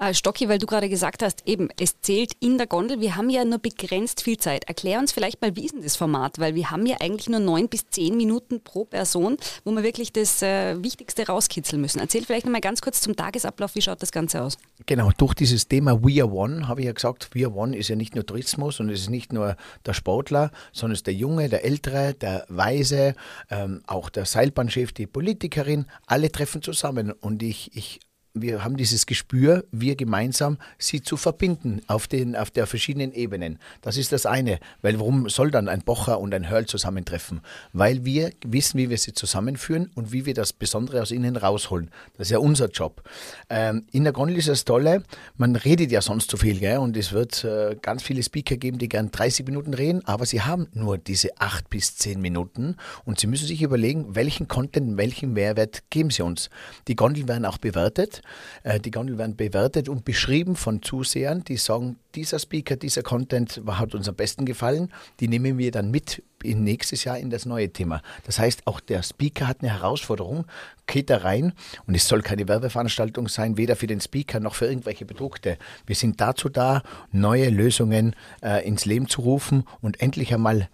Äh, 0.00 0.14
Stocki, 0.14 0.48
weil 0.48 0.58
du 0.58 0.66
gerade 0.66 0.88
gesagt 0.88 1.22
hast, 1.22 1.46
eben, 1.46 1.68
es 1.78 2.00
zählt 2.00 2.32
in 2.40 2.56
der 2.56 2.66
Gondel. 2.66 3.00
Wir 3.00 3.16
haben 3.16 3.28
ja 3.28 3.44
nur 3.44 3.58
begrenzt 3.58 4.22
viel 4.22 4.38
Zeit. 4.38 4.64
Erklär 4.64 4.98
uns 4.98 5.12
vielleicht 5.12 5.42
mal, 5.42 5.54
wie 5.56 5.66
ist 5.66 5.74
denn 5.74 5.82
das 5.82 5.96
Format? 5.96 6.38
Weil 6.38 6.54
wir 6.54 6.70
haben 6.70 6.86
ja 6.86 6.96
eigentlich 7.00 7.28
nur 7.28 7.38
neun 7.38 7.68
bis 7.68 7.84
zehn 7.90 8.16
Minuten 8.16 8.62
pro 8.62 8.86
Person, 8.86 9.36
wo 9.62 9.72
wir 9.72 9.82
wirklich 9.82 10.10
das 10.10 10.40
äh, 10.40 10.82
Wichtigste 10.82 11.26
rauskitzeln 11.26 11.82
müssen. 11.82 11.98
Erzähl 11.98 12.24
vielleicht 12.24 12.46
noch 12.46 12.52
mal 12.52 12.62
ganz 12.62 12.80
kurz 12.80 13.02
zum 13.02 13.14
Tagesablauf, 13.14 13.74
wie 13.74 13.82
schaut 13.82 14.00
das 14.00 14.10
Ganze 14.10 14.40
aus? 14.40 14.56
Genau, 14.86 15.10
durch 15.18 15.34
dieses 15.34 15.68
Thema 15.68 16.02
We 16.02 16.22
Are 16.22 16.32
One 16.32 16.66
habe 16.66 16.80
ich 16.80 16.86
ja 16.86 16.92
gesagt, 16.92 17.28
We 17.34 17.44
Are 17.44 17.54
One 17.54 17.76
ist 17.76 17.88
ja 17.88 17.96
nicht 17.96 18.14
nur 18.14 18.24
Tourismus 18.24 18.80
und 18.80 18.88
es 18.88 19.02
ist 19.02 19.10
nicht 19.10 19.34
nur 19.34 19.54
der 19.84 19.92
Sportler, 19.92 20.50
sondern 20.72 20.94
es 20.94 21.00
ist 21.00 21.08
der 21.08 21.14
Junge, 21.14 21.50
der 21.50 21.62
Ältere, 21.62 22.14
der 22.14 22.46
Weise, 22.48 23.14
ähm, 23.50 23.82
auch 23.86 24.08
der 24.08 24.24
Seilbahnchef, 24.24 24.92
die 24.92 25.06
Politikerin, 25.06 25.84
alle 26.06 26.32
treffen 26.32 26.62
zusammen 26.62 27.12
und 27.12 27.42
ich, 27.42 27.76
ich 27.76 28.00
wir 28.42 28.64
haben 28.64 28.76
dieses 28.76 29.06
Gespür, 29.06 29.64
wir 29.72 29.96
gemeinsam 29.96 30.58
sie 30.78 31.02
zu 31.02 31.16
verbinden 31.16 31.82
auf, 31.86 32.06
den, 32.06 32.36
auf 32.36 32.50
der 32.50 32.66
verschiedenen 32.66 33.12
Ebenen. 33.12 33.58
Das 33.82 33.96
ist 33.96 34.12
das 34.12 34.26
eine. 34.26 34.58
Weil 34.82 34.98
warum 34.98 35.28
soll 35.28 35.50
dann 35.50 35.68
ein 35.68 35.82
Bocher 35.82 36.20
und 36.20 36.34
ein 36.34 36.48
Hörl 36.48 36.66
zusammentreffen? 36.66 37.40
Weil 37.72 38.04
wir 38.04 38.30
wissen, 38.44 38.78
wie 38.78 38.90
wir 38.90 38.98
sie 38.98 39.12
zusammenführen 39.12 39.90
und 39.94 40.12
wie 40.12 40.26
wir 40.26 40.34
das 40.34 40.52
Besondere 40.52 41.02
aus 41.02 41.10
ihnen 41.10 41.36
rausholen. 41.36 41.90
Das 42.16 42.28
ist 42.28 42.32
ja 42.32 42.38
unser 42.38 42.68
Job. 42.68 43.02
Ähm, 43.48 43.84
in 43.92 44.04
der 44.04 44.12
Gondel 44.12 44.36
ist 44.36 44.48
das 44.48 44.64
Tolle, 44.64 45.02
man 45.36 45.56
redet 45.56 45.90
ja 45.90 46.00
sonst 46.00 46.30
zu 46.30 46.36
viel, 46.36 46.58
gell? 46.58 46.78
und 46.78 46.96
es 46.96 47.12
wird 47.12 47.44
äh, 47.44 47.76
ganz 47.80 48.02
viele 48.02 48.22
Speaker 48.22 48.56
geben, 48.56 48.78
die 48.78 48.88
gern 48.88 49.10
30 49.10 49.46
Minuten 49.46 49.74
reden, 49.74 50.04
aber 50.04 50.26
sie 50.26 50.42
haben 50.42 50.68
nur 50.72 50.98
diese 50.98 51.30
8 51.38 51.68
bis 51.70 51.96
10 51.96 52.20
Minuten 52.20 52.76
und 53.04 53.20
sie 53.20 53.26
müssen 53.26 53.46
sich 53.46 53.62
überlegen, 53.62 54.14
welchen 54.14 54.48
Content, 54.48 54.96
welchen 54.96 55.32
Mehrwert 55.32 55.90
geben 55.90 56.10
sie 56.10 56.22
uns. 56.22 56.50
Die 56.88 56.96
Gondeln 56.96 57.28
werden 57.28 57.44
auch 57.44 57.58
bewertet. 57.58 58.22
Äh, 58.62 58.80
die 58.80 58.90
Gondeln 58.90 59.18
werden 59.18 59.36
bewertet 59.36 59.88
und 59.88 60.04
beschrieben 60.04 60.56
von 60.56 60.82
Zusehern, 60.82 61.44
die 61.44 61.56
sagen, 61.56 61.96
dieser 62.14 62.38
Speaker, 62.38 62.76
dieser 62.76 63.02
Content 63.02 63.60
hat 63.66 63.94
uns 63.94 64.08
am 64.08 64.14
besten 64.14 64.44
gefallen. 64.44 64.92
Die 65.20 65.28
nehmen 65.28 65.58
wir 65.58 65.70
dann 65.70 65.90
mit 65.90 66.22
in 66.42 66.64
nächstes 66.64 67.04
Jahr 67.04 67.18
in 67.18 67.30
das 67.30 67.46
neue 67.46 67.70
Thema. 67.70 68.02
Das 68.24 68.38
heißt, 68.38 68.66
auch 68.66 68.80
der 68.80 69.02
Speaker 69.02 69.46
hat 69.46 69.58
eine 69.60 69.72
Herausforderung, 69.72 70.46
geht 70.86 71.10
da 71.10 71.18
rein 71.18 71.52
und 71.86 71.94
es 71.94 72.08
soll 72.08 72.22
keine 72.22 72.48
Werbeveranstaltung 72.48 73.28
sein, 73.28 73.56
weder 73.56 73.76
für 73.76 73.86
den 73.86 74.00
Speaker 74.00 74.40
noch 74.40 74.54
für 74.54 74.66
irgendwelche 74.66 75.04
Produkte. 75.04 75.58
Wir 75.86 75.96
sind 75.96 76.20
dazu 76.20 76.48
da, 76.48 76.82
neue 77.12 77.50
Lösungen 77.50 78.16
äh, 78.42 78.66
ins 78.66 78.84
Leben 78.86 79.08
zu 79.08 79.20
rufen 79.20 79.64
und 79.80 80.00
endlich 80.00 80.32
einmal, 80.32 80.68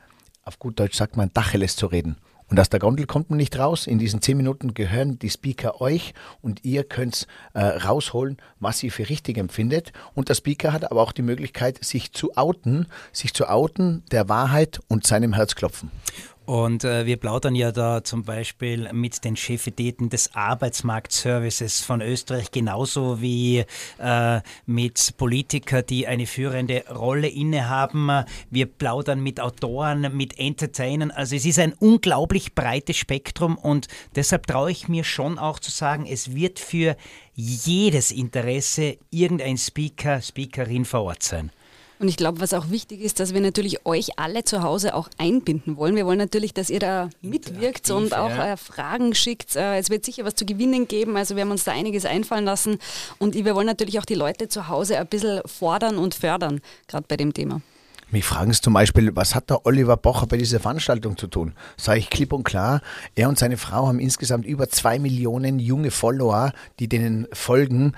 auf 0.44 0.58
gut 0.58 0.78
Deutsch 0.78 0.96
sagt 0.96 1.16
man, 1.16 1.30
Dacheles 1.34 1.76
zu 1.76 1.86
reden. 1.86 2.16
Und 2.48 2.60
aus 2.60 2.68
der 2.68 2.78
Gondel 2.78 3.06
kommt 3.06 3.28
man 3.28 3.38
nicht 3.38 3.58
raus. 3.58 3.86
In 3.86 3.98
diesen 3.98 4.22
zehn 4.22 4.36
Minuten 4.36 4.74
gehören 4.74 5.18
die 5.18 5.30
Speaker 5.30 5.80
euch 5.80 6.14
und 6.42 6.64
ihr 6.64 6.84
könnt 6.84 7.26
äh, 7.54 7.60
rausholen, 7.60 8.36
was 8.60 8.82
ihr 8.82 8.92
für 8.92 9.08
richtig 9.08 9.36
empfindet. 9.36 9.92
Und 10.14 10.28
der 10.28 10.34
Speaker 10.34 10.72
hat 10.72 10.90
aber 10.90 11.02
auch 11.02 11.12
die 11.12 11.22
Möglichkeit, 11.22 11.84
sich 11.84 12.12
zu 12.12 12.36
outen, 12.36 12.86
sich 13.12 13.34
zu 13.34 13.48
outen 13.48 14.04
der 14.12 14.28
Wahrheit 14.28 14.80
und 14.86 15.06
seinem 15.06 15.32
Herzklopfen. 15.32 15.90
Und 16.46 16.84
äh, 16.84 17.06
wir 17.06 17.16
plaudern 17.16 17.56
ja 17.56 17.72
da 17.72 18.04
zum 18.04 18.22
Beispiel 18.22 18.88
mit 18.92 19.24
den 19.24 19.34
Chefetäten 19.34 20.10
des 20.10 20.36
Arbeitsmarktservices 20.36 21.80
von 21.80 22.00
Österreich 22.00 22.52
genauso 22.52 23.20
wie 23.20 23.64
äh, 23.98 24.40
mit 24.64 25.14
Politikern, 25.16 25.84
die 25.84 26.06
eine 26.06 26.26
führende 26.26 26.84
Rolle 26.88 27.26
innehaben. 27.26 28.24
Wir 28.48 28.66
plaudern 28.66 29.20
mit 29.20 29.40
Autoren, 29.40 30.16
mit 30.16 30.38
Entertainern. 30.38 31.10
Also 31.10 31.34
es 31.34 31.44
ist 31.44 31.58
ein 31.58 31.72
unglaublich 31.72 32.54
breites 32.54 32.96
Spektrum 32.96 33.58
und 33.58 33.88
deshalb 34.14 34.46
traue 34.46 34.70
ich 34.70 34.86
mir 34.86 35.02
schon 35.02 35.40
auch 35.40 35.58
zu 35.58 35.72
sagen, 35.72 36.06
es 36.06 36.32
wird 36.36 36.60
für 36.60 36.96
jedes 37.34 38.12
Interesse 38.12 38.98
irgendein 39.10 39.58
Speaker, 39.58 40.22
Speakerin 40.22 40.84
vor 40.84 41.02
Ort 41.02 41.24
sein. 41.24 41.50
Und 41.98 42.08
ich 42.08 42.16
glaube, 42.16 42.40
was 42.40 42.52
auch 42.52 42.70
wichtig 42.70 43.00
ist, 43.00 43.20
dass 43.20 43.32
wir 43.32 43.40
natürlich 43.40 43.86
euch 43.86 44.18
alle 44.18 44.44
zu 44.44 44.62
Hause 44.62 44.94
auch 44.94 45.08
einbinden 45.18 45.76
wollen. 45.76 45.96
Wir 45.96 46.06
wollen 46.06 46.18
natürlich, 46.18 46.52
dass 46.52 46.70
ihr 46.70 46.80
da 46.80 47.08
mitwirkt 47.22 47.90
und 47.90 48.14
auch 48.14 48.30
ja. 48.30 48.52
äh, 48.52 48.56
Fragen 48.56 49.14
schickt. 49.14 49.56
Äh, 49.56 49.78
es 49.78 49.90
wird 49.90 50.04
sicher 50.04 50.24
was 50.24 50.34
zu 50.34 50.44
gewinnen 50.44 50.88
geben. 50.88 51.16
Also 51.16 51.36
wir 51.36 51.42
haben 51.42 51.50
uns 51.50 51.64
da 51.64 51.72
einiges 51.72 52.04
einfallen 52.04 52.44
lassen. 52.44 52.78
Und 53.18 53.34
wir 53.34 53.54
wollen 53.54 53.66
natürlich 53.66 53.98
auch 53.98 54.04
die 54.04 54.14
Leute 54.14 54.48
zu 54.48 54.68
Hause 54.68 54.98
ein 54.98 55.06
bisschen 55.06 55.40
fordern 55.46 55.96
und 55.96 56.14
fördern, 56.14 56.60
gerade 56.86 57.06
bei 57.08 57.16
dem 57.16 57.32
Thema. 57.32 57.60
Mich 58.12 58.24
fragen 58.24 58.52
Sie 58.52 58.60
zum 58.60 58.72
Beispiel, 58.72 59.16
was 59.16 59.34
hat 59.34 59.50
der 59.50 59.66
Oliver 59.66 59.96
Bocher 59.96 60.28
bei 60.28 60.36
dieser 60.36 60.60
Veranstaltung 60.60 61.16
zu 61.16 61.26
tun? 61.26 61.54
Sage 61.76 61.98
ich 61.98 62.08
klipp 62.08 62.32
und 62.32 62.44
klar, 62.44 62.80
er 63.16 63.28
und 63.28 63.36
seine 63.36 63.56
Frau 63.56 63.88
haben 63.88 63.98
insgesamt 63.98 64.46
über 64.46 64.68
zwei 64.68 65.00
Millionen 65.00 65.58
junge 65.58 65.90
Follower, 65.90 66.52
die 66.78 66.88
denen 66.88 67.26
folgen. 67.32 67.94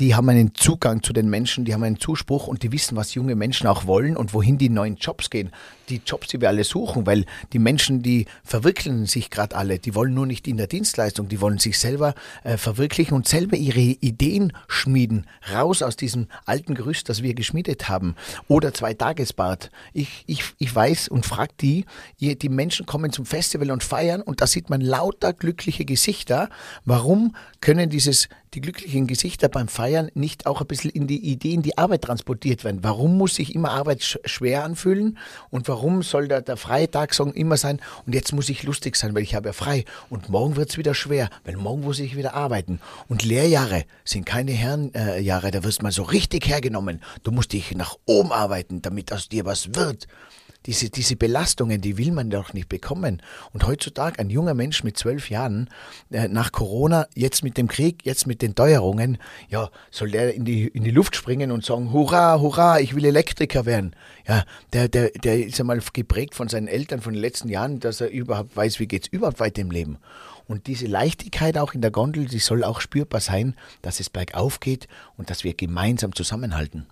Die 0.00 0.16
haben 0.16 0.28
einen 0.28 0.56
Zugang 0.56 1.04
zu 1.04 1.12
den 1.12 1.30
Menschen, 1.30 1.64
die 1.64 1.72
haben 1.72 1.84
einen 1.84 2.00
Zuspruch 2.00 2.48
und 2.48 2.64
die 2.64 2.72
wissen, 2.72 2.96
was 2.96 3.14
junge 3.14 3.36
Menschen 3.36 3.68
auch 3.68 3.86
wollen 3.86 4.16
und 4.16 4.34
wohin 4.34 4.58
die 4.58 4.70
neuen 4.70 4.96
Jobs 4.96 5.30
gehen 5.30 5.52
die 5.88 6.00
Jobs, 6.04 6.28
die 6.28 6.40
wir 6.40 6.48
alle 6.48 6.64
suchen, 6.64 7.06
weil 7.06 7.24
die 7.52 7.58
Menschen, 7.58 8.02
die 8.02 8.26
verwirklichen 8.42 9.06
sich 9.06 9.30
gerade 9.30 9.56
alle, 9.56 9.78
die 9.78 9.94
wollen 9.94 10.14
nur 10.14 10.26
nicht 10.26 10.48
in 10.48 10.56
der 10.56 10.66
Dienstleistung, 10.66 11.28
die 11.28 11.40
wollen 11.40 11.58
sich 11.58 11.78
selber 11.78 12.14
äh, 12.42 12.56
verwirklichen 12.56 13.14
und 13.14 13.28
selber 13.28 13.56
ihre 13.56 13.80
Ideen 13.80 14.52
schmieden, 14.68 15.26
raus 15.52 15.82
aus 15.82 15.96
diesem 15.96 16.28
alten 16.46 16.74
Gerüst, 16.74 17.08
das 17.08 17.22
wir 17.22 17.34
geschmiedet 17.34 17.88
haben. 17.88 18.14
Oder 18.48 18.74
zwei 18.74 18.94
Tagesbad. 18.94 19.70
Ich, 19.92 20.24
ich, 20.26 20.42
ich 20.58 20.74
weiß 20.74 21.08
und 21.08 21.26
frage 21.26 21.52
die, 21.60 21.84
die 22.20 22.48
Menschen 22.48 22.86
kommen 22.86 23.12
zum 23.12 23.26
Festival 23.26 23.70
und 23.70 23.82
feiern 23.82 24.22
und 24.22 24.40
da 24.40 24.46
sieht 24.46 24.70
man 24.70 24.80
lauter 24.80 25.32
glückliche 25.32 25.84
Gesichter. 25.84 26.48
Warum 26.84 27.34
können 27.60 27.90
dieses 27.90 28.28
die 28.54 28.60
glücklichen 28.60 29.06
Gesichter 29.06 29.48
beim 29.48 29.68
Feiern 29.68 30.10
nicht 30.14 30.46
auch 30.46 30.60
ein 30.60 30.66
bisschen 30.66 30.90
in 30.90 31.06
die 31.06 31.18
Ideen, 31.18 31.62
die 31.62 31.76
Arbeit 31.76 32.02
transportiert 32.02 32.64
werden? 32.64 32.80
Warum 32.82 33.18
muss 33.18 33.34
sich 33.34 33.54
immer 33.54 33.70
Arbeit 33.70 34.02
schwer 34.24 34.64
anfühlen? 34.64 35.18
Und 35.50 35.68
warum 35.68 36.02
soll 36.02 36.28
der, 36.28 36.42
der 36.42 36.56
Freitagssong 36.56 37.32
immer 37.32 37.56
sein, 37.56 37.80
und 38.06 38.14
jetzt 38.14 38.32
muss 38.32 38.48
ich 38.48 38.62
lustig 38.62 38.96
sein, 38.96 39.14
weil 39.14 39.22
ich 39.22 39.34
habe 39.34 39.48
ja 39.48 39.52
frei. 39.52 39.84
Und 40.10 40.28
morgen 40.28 40.56
wird 40.56 40.70
es 40.70 40.78
wieder 40.78 40.94
schwer, 40.94 41.30
weil 41.44 41.56
morgen 41.56 41.82
muss 41.82 41.98
ich 41.98 42.16
wieder 42.16 42.34
arbeiten. 42.34 42.80
Und 43.08 43.24
Lehrjahre 43.24 43.84
sind 44.04 44.26
keine 44.26 44.52
Herrenjahre, 44.52 45.48
äh, 45.48 45.50
da 45.50 45.64
wirst 45.64 45.80
du 45.80 45.82
mal 45.84 45.92
so 45.92 46.02
richtig 46.02 46.46
hergenommen. 46.48 47.02
Du 47.22 47.32
musst 47.32 47.52
dich 47.52 47.74
nach 47.74 47.96
oben 48.06 48.32
arbeiten, 48.32 48.82
damit 48.82 49.12
aus 49.12 49.28
dir 49.28 49.44
was 49.44 49.74
wird 49.74 50.06
diese, 50.66 50.90
diese 50.90 51.16
Belastungen, 51.16 51.80
die 51.80 51.98
will 51.98 52.12
man 52.12 52.30
doch 52.30 52.52
nicht 52.52 52.68
bekommen. 52.68 53.22
Und 53.52 53.66
heutzutage 53.66 54.18
ein 54.18 54.30
junger 54.30 54.54
Mensch 54.54 54.84
mit 54.84 54.96
zwölf 54.96 55.30
Jahren, 55.30 55.68
äh, 56.10 56.28
nach 56.28 56.52
Corona, 56.52 57.06
jetzt 57.14 57.44
mit 57.44 57.56
dem 57.56 57.68
Krieg, 57.68 58.04
jetzt 58.04 58.26
mit 58.26 58.42
den 58.42 58.54
Teuerungen, 58.54 59.18
ja, 59.48 59.70
soll 59.90 60.10
der 60.10 60.34
in 60.34 60.44
die, 60.44 60.68
in 60.68 60.84
die 60.84 60.90
Luft 60.90 61.16
springen 61.16 61.50
und 61.50 61.64
sagen, 61.64 61.92
hurra, 61.92 62.40
hurra, 62.40 62.80
ich 62.80 62.94
will 62.94 63.04
Elektriker 63.04 63.66
werden. 63.66 63.94
Ja, 64.26 64.44
der, 64.72 64.88
der, 64.88 65.10
der 65.10 65.46
ist 65.46 65.60
einmal 65.60 65.80
geprägt 65.92 66.34
von 66.34 66.48
seinen 66.48 66.68
Eltern 66.68 67.00
von 67.00 67.12
den 67.12 67.20
letzten 67.20 67.48
Jahren, 67.48 67.80
dass 67.80 68.00
er 68.00 68.10
überhaupt 68.10 68.56
weiß, 68.56 68.80
wie 68.80 68.86
geht's 68.86 69.08
überhaupt 69.08 69.40
weiter 69.40 69.60
im 69.60 69.70
Leben. 69.70 69.98
Und 70.46 70.66
diese 70.66 70.86
Leichtigkeit 70.86 71.56
auch 71.56 71.74
in 71.74 71.80
der 71.80 71.90
Gondel, 71.90 72.26
die 72.26 72.38
soll 72.38 72.64
auch 72.64 72.80
spürbar 72.80 73.20
sein, 73.20 73.54
dass 73.82 74.00
es 74.00 74.10
bergauf 74.10 74.60
geht 74.60 74.88
und 75.16 75.30
dass 75.30 75.44
wir 75.44 75.54
gemeinsam 75.54 76.14
zusammenhalten. 76.14 76.86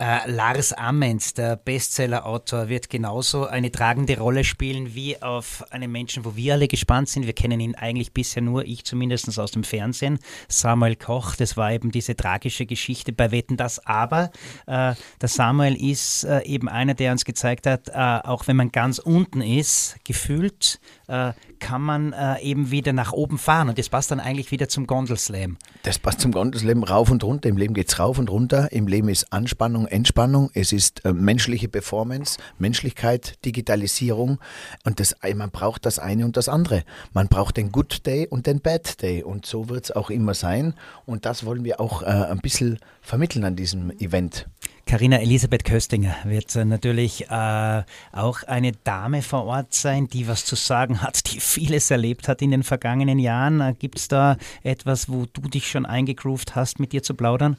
Äh, 0.00 0.30
Lars 0.30 0.72
Amens, 0.72 1.34
der 1.34 1.56
Bestseller-Autor, 1.56 2.70
wird 2.70 2.88
genauso 2.88 3.44
eine 3.44 3.70
tragende 3.70 4.18
Rolle 4.18 4.44
spielen 4.44 4.94
wie 4.94 5.20
auf 5.20 5.62
einen 5.72 5.92
Menschen, 5.92 6.24
wo 6.24 6.36
wir 6.36 6.54
alle 6.54 6.68
gespannt 6.68 7.10
sind. 7.10 7.26
Wir 7.26 7.34
kennen 7.34 7.60
ihn 7.60 7.74
eigentlich 7.74 8.14
bisher 8.14 8.40
nur, 8.40 8.64
ich 8.64 8.86
zumindest 8.86 9.38
aus 9.38 9.50
dem 9.50 9.62
Fernsehen. 9.62 10.18
Samuel 10.48 10.96
Koch, 10.96 11.36
das 11.36 11.58
war 11.58 11.70
eben 11.72 11.90
diese 11.90 12.16
tragische 12.16 12.64
Geschichte 12.64 13.12
bei 13.12 13.30
Wetten 13.30 13.58
das. 13.58 13.86
Aber 13.86 14.30
äh, 14.66 14.94
der 15.20 15.28
Samuel 15.28 15.76
ist 15.76 16.24
äh, 16.24 16.44
eben 16.44 16.70
einer, 16.70 16.94
der 16.94 17.12
uns 17.12 17.26
gezeigt 17.26 17.66
hat, 17.66 17.88
äh, 17.88 17.92
auch 17.92 18.46
wenn 18.46 18.56
man 18.56 18.72
ganz 18.72 19.00
unten 19.00 19.42
ist, 19.42 19.96
gefühlt 20.04 20.80
äh, 21.10 21.32
kann 21.58 21.82
man 21.82 22.12
äh, 22.12 22.40
eben 22.40 22.70
wieder 22.70 22.92
nach 22.92 23.12
oben 23.12 23.36
fahren. 23.36 23.68
Und 23.68 23.78
das 23.78 23.88
passt 23.88 24.10
dann 24.10 24.20
eigentlich 24.20 24.50
wieder 24.50 24.68
zum 24.68 24.86
Gondelslam. 24.86 25.58
Das 25.82 25.98
passt 25.98 26.20
zum 26.20 26.32
Gondelslam 26.32 26.82
rauf 26.82 27.10
und 27.10 27.22
runter. 27.22 27.48
Im 27.48 27.56
Leben 27.56 27.74
geht 27.74 27.88
es 27.88 27.98
rauf 27.98 28.18
und 28.18 28.30
runter. 28.30 28.72
Im 28.72 28.86
Leben 28.86 29.08
ist 29.08 29.32
Anspannung, 29.32 29.86
Entspannung. 29.86 30.50
Es 30.54 30.72
ist 30.72 31.04
äh, 31.04 31.12
menschliche 31.12 31.68
Performance, 31.68 32.38
Menschlichkeit, 32.58 33.44
Digitalisierung. 33.44 34.38
Und 34.84 35.00
das, 35.00 35.16
man 35.34 35.50
braucht 35.50 35.84
das 35.84 35.98
eine 35.98 36.24
und 36.24 36.36
das 36.36 36.48
andere. 36.48 36.84
Man 37.12 37.28
braucht 37.28 37.56
den 37.56 37.72
Good 37.72 38.06
Day 38.06 38.26
und 38.28 38.46
den 38.46 38.60
Bad 38.60 39.02
Day. 39.02 39.22
Und 39.22 39.44
so 39.46 39.68
wird 39.68 39.84
es 39.84 39.90
auch 39.90 40.10
immer 40.10 40.34
sein. 40.34 40.74
Und 41.04 41.26
das 41.26 41.44
wollen 41.44 41.64
wir 41.64 41.80
auch 41.80 42.02
äh, 42.02 42.06
ein 42.06 42.38
bisschen 42.38 42.78
vermitteln 43.02 43.44
an 43.44 43.56
diesem 43.56 43.90
Event. 43.98 44.46
Karina 44.86 45.18
Elisabeth 45.18 45.64
Köstinger 45.64 46.16
wird 46.24 46.54
natürlich 46.56 47.30
äh, 47.30 47.82
auch 48.12 48.42
eine 48.42 48.72
Dame 48.72 49.22
vor 49.22 49.44
Ort 49.44 49.72
sein, 49.72 50.08
die 50.08 50.26
was 50.26 50.44
zu 50.44 50.56
sagen 50.56 51.00
hat, 51.00 51.32
die 51.32 51.38
vieles 51.38 51.90
erlebt 51.90 52.26
hat 52.26 52.42
in 52.42 52.50
den 52.50 52.64
vergangenen 52.64 53.18
Jahren. 53.18 53.60
Äh, 53.60 53.74
Gibt 53.78 53.98
es 53.98 54.08
da 54.08 54.36
etwas, 54.64 55.08
wo 55.08 55.26
du 55.32 55.42
dich 55.42 55.70
schon 55.70 55.86
eingegroovt 55.86 56.56
hast, 56.56 56.80
mit 56.80 56.92
dir 56.92 57.02
zu 57.02 57.14
plaudern? 57.14 57.56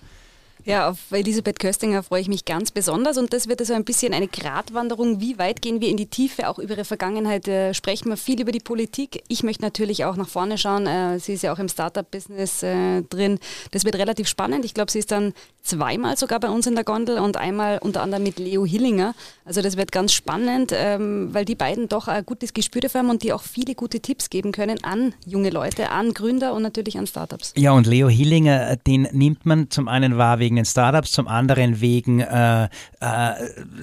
Ja, 0.63 0.89
auf 0.89 0.97
Elisabeth 1.11 1.59
Köstinger 1.59 2.03
freue 2.03 2.21
ich 2.21 2.27
mich 2.27 2.45
ganz 2.45 2.71
besonders 2.71 3.17
und 3.17 3.33
das 3.33 3.47
wird 3.47 3.61
also 3.61 3.73
ein 3.73 3.83
bisschen 3.83 4.13
eine 4.13 4.27
Gratwanderung. 4.27 5.19
Wie 5.19 5.39
weit 5.39 5.61
gehen 5.61 5.81
wir 5.81 5.89
in 5.89 5.97
die 5.97 6.05
Tiefe? 6.05 6.47
Auch 6.47 6.59
über 6.59 6.75
ihre 6.75 6.85
Vergangenheit 6.85 7.47
äh, 7.47 7.73
sprechen 7.73 8.09
wir 8.09 8.17
viel 8.17 8.39
über 8.39 8.51
die 8.51 8.59
Politik. 8.59 9.23
Ich 9.27 9.43
möchte 9.43 9.63
natürlich 9.63 10.05
auch 10.05 10.15
nach 10.15 10.27
vorne 10.27 10.57
schauen. 10.57 10.85
Äh, 10.85 11.19
sie 11.19 11.33
ist 11.33 11.41
ja 11.41 11.53
auch 11.53 11.59
im 11.59 11.67
Startup-Business 11.67 12.63
äh, 12.63 13.01
drin. 13.03 13.39
Das 13.71 13.85
wird 13.85 13.95
relativ 13.95 14.27
spannend. 14.27 14.63
Ich 14.65 14.73
glaube, 14.73 14.91
sie 14.91 14.99
ist 14.99 15.11
dann 15.11 15.33
zweimal 15.63 16.17
sogar 16.17 16.39
bei 16.39 16.49
uns 16.49 16.67
in 16.67 16.75
der 16.75 16.83
Gondel 16.83 17.19
und 17.19 17.37
einmal 17.37 17.79
unter 17.79 18.01
anderem 18.01 18.23
mit 18.23 18.39
Leo 18.39 18.65
Hillinger. 18.65 19.13
Also 19.45 19.61
das 19.61 19.77
wird 19.77 19.91
ganz 19.91 20.13
spannend, 20.13 20.71
ähm, 20.75 21.29
weil 21.33 21.45
die 21.45 21.55
beiden 21.55 21.87
doch 21.87 22.07
ein 22.07 22.25
gutes 22.25 22.53
Gespür 22.53 22.81
dafür 22.81 22.99
haben 22.99 23.09
und 23.09 23.23
die 23.23 23.33
auch 23.33 23.43
viele 23.43 23.75
gute 23.75 23.99
Tipps 23.99 24.29
geben 24.29 24.51
können 24.51 24.83
an 24.83 25.13
junge 25.25 25.49
Leute, 25.49 25.89
an 25.89 26.13
Gründer 26.13 26.53
und 26.53 26.63
natürlich 26.63 26.97
an 26.97 27.07
Startups. 27.07 27.53
Ja, 27.57 27.71
und 27.71 27.87
Leo 27.87 28.09
Hillinger, 28.09 28.75
den 28.75 29.07
nimmt 29.11 29.45
man 29.45 29.69
zum 29.69 29.87
einen 29.87 30.17
wahr 30.17 30.39
wegen 30.39 30.50
den 30.55 30.65
Startups, 30.65 31.11
zum 31.11 31.27
anderen 31.27 31.81
wegen 31.81 32.19
äh, 32.19 32.65
äh, 32.65 32.69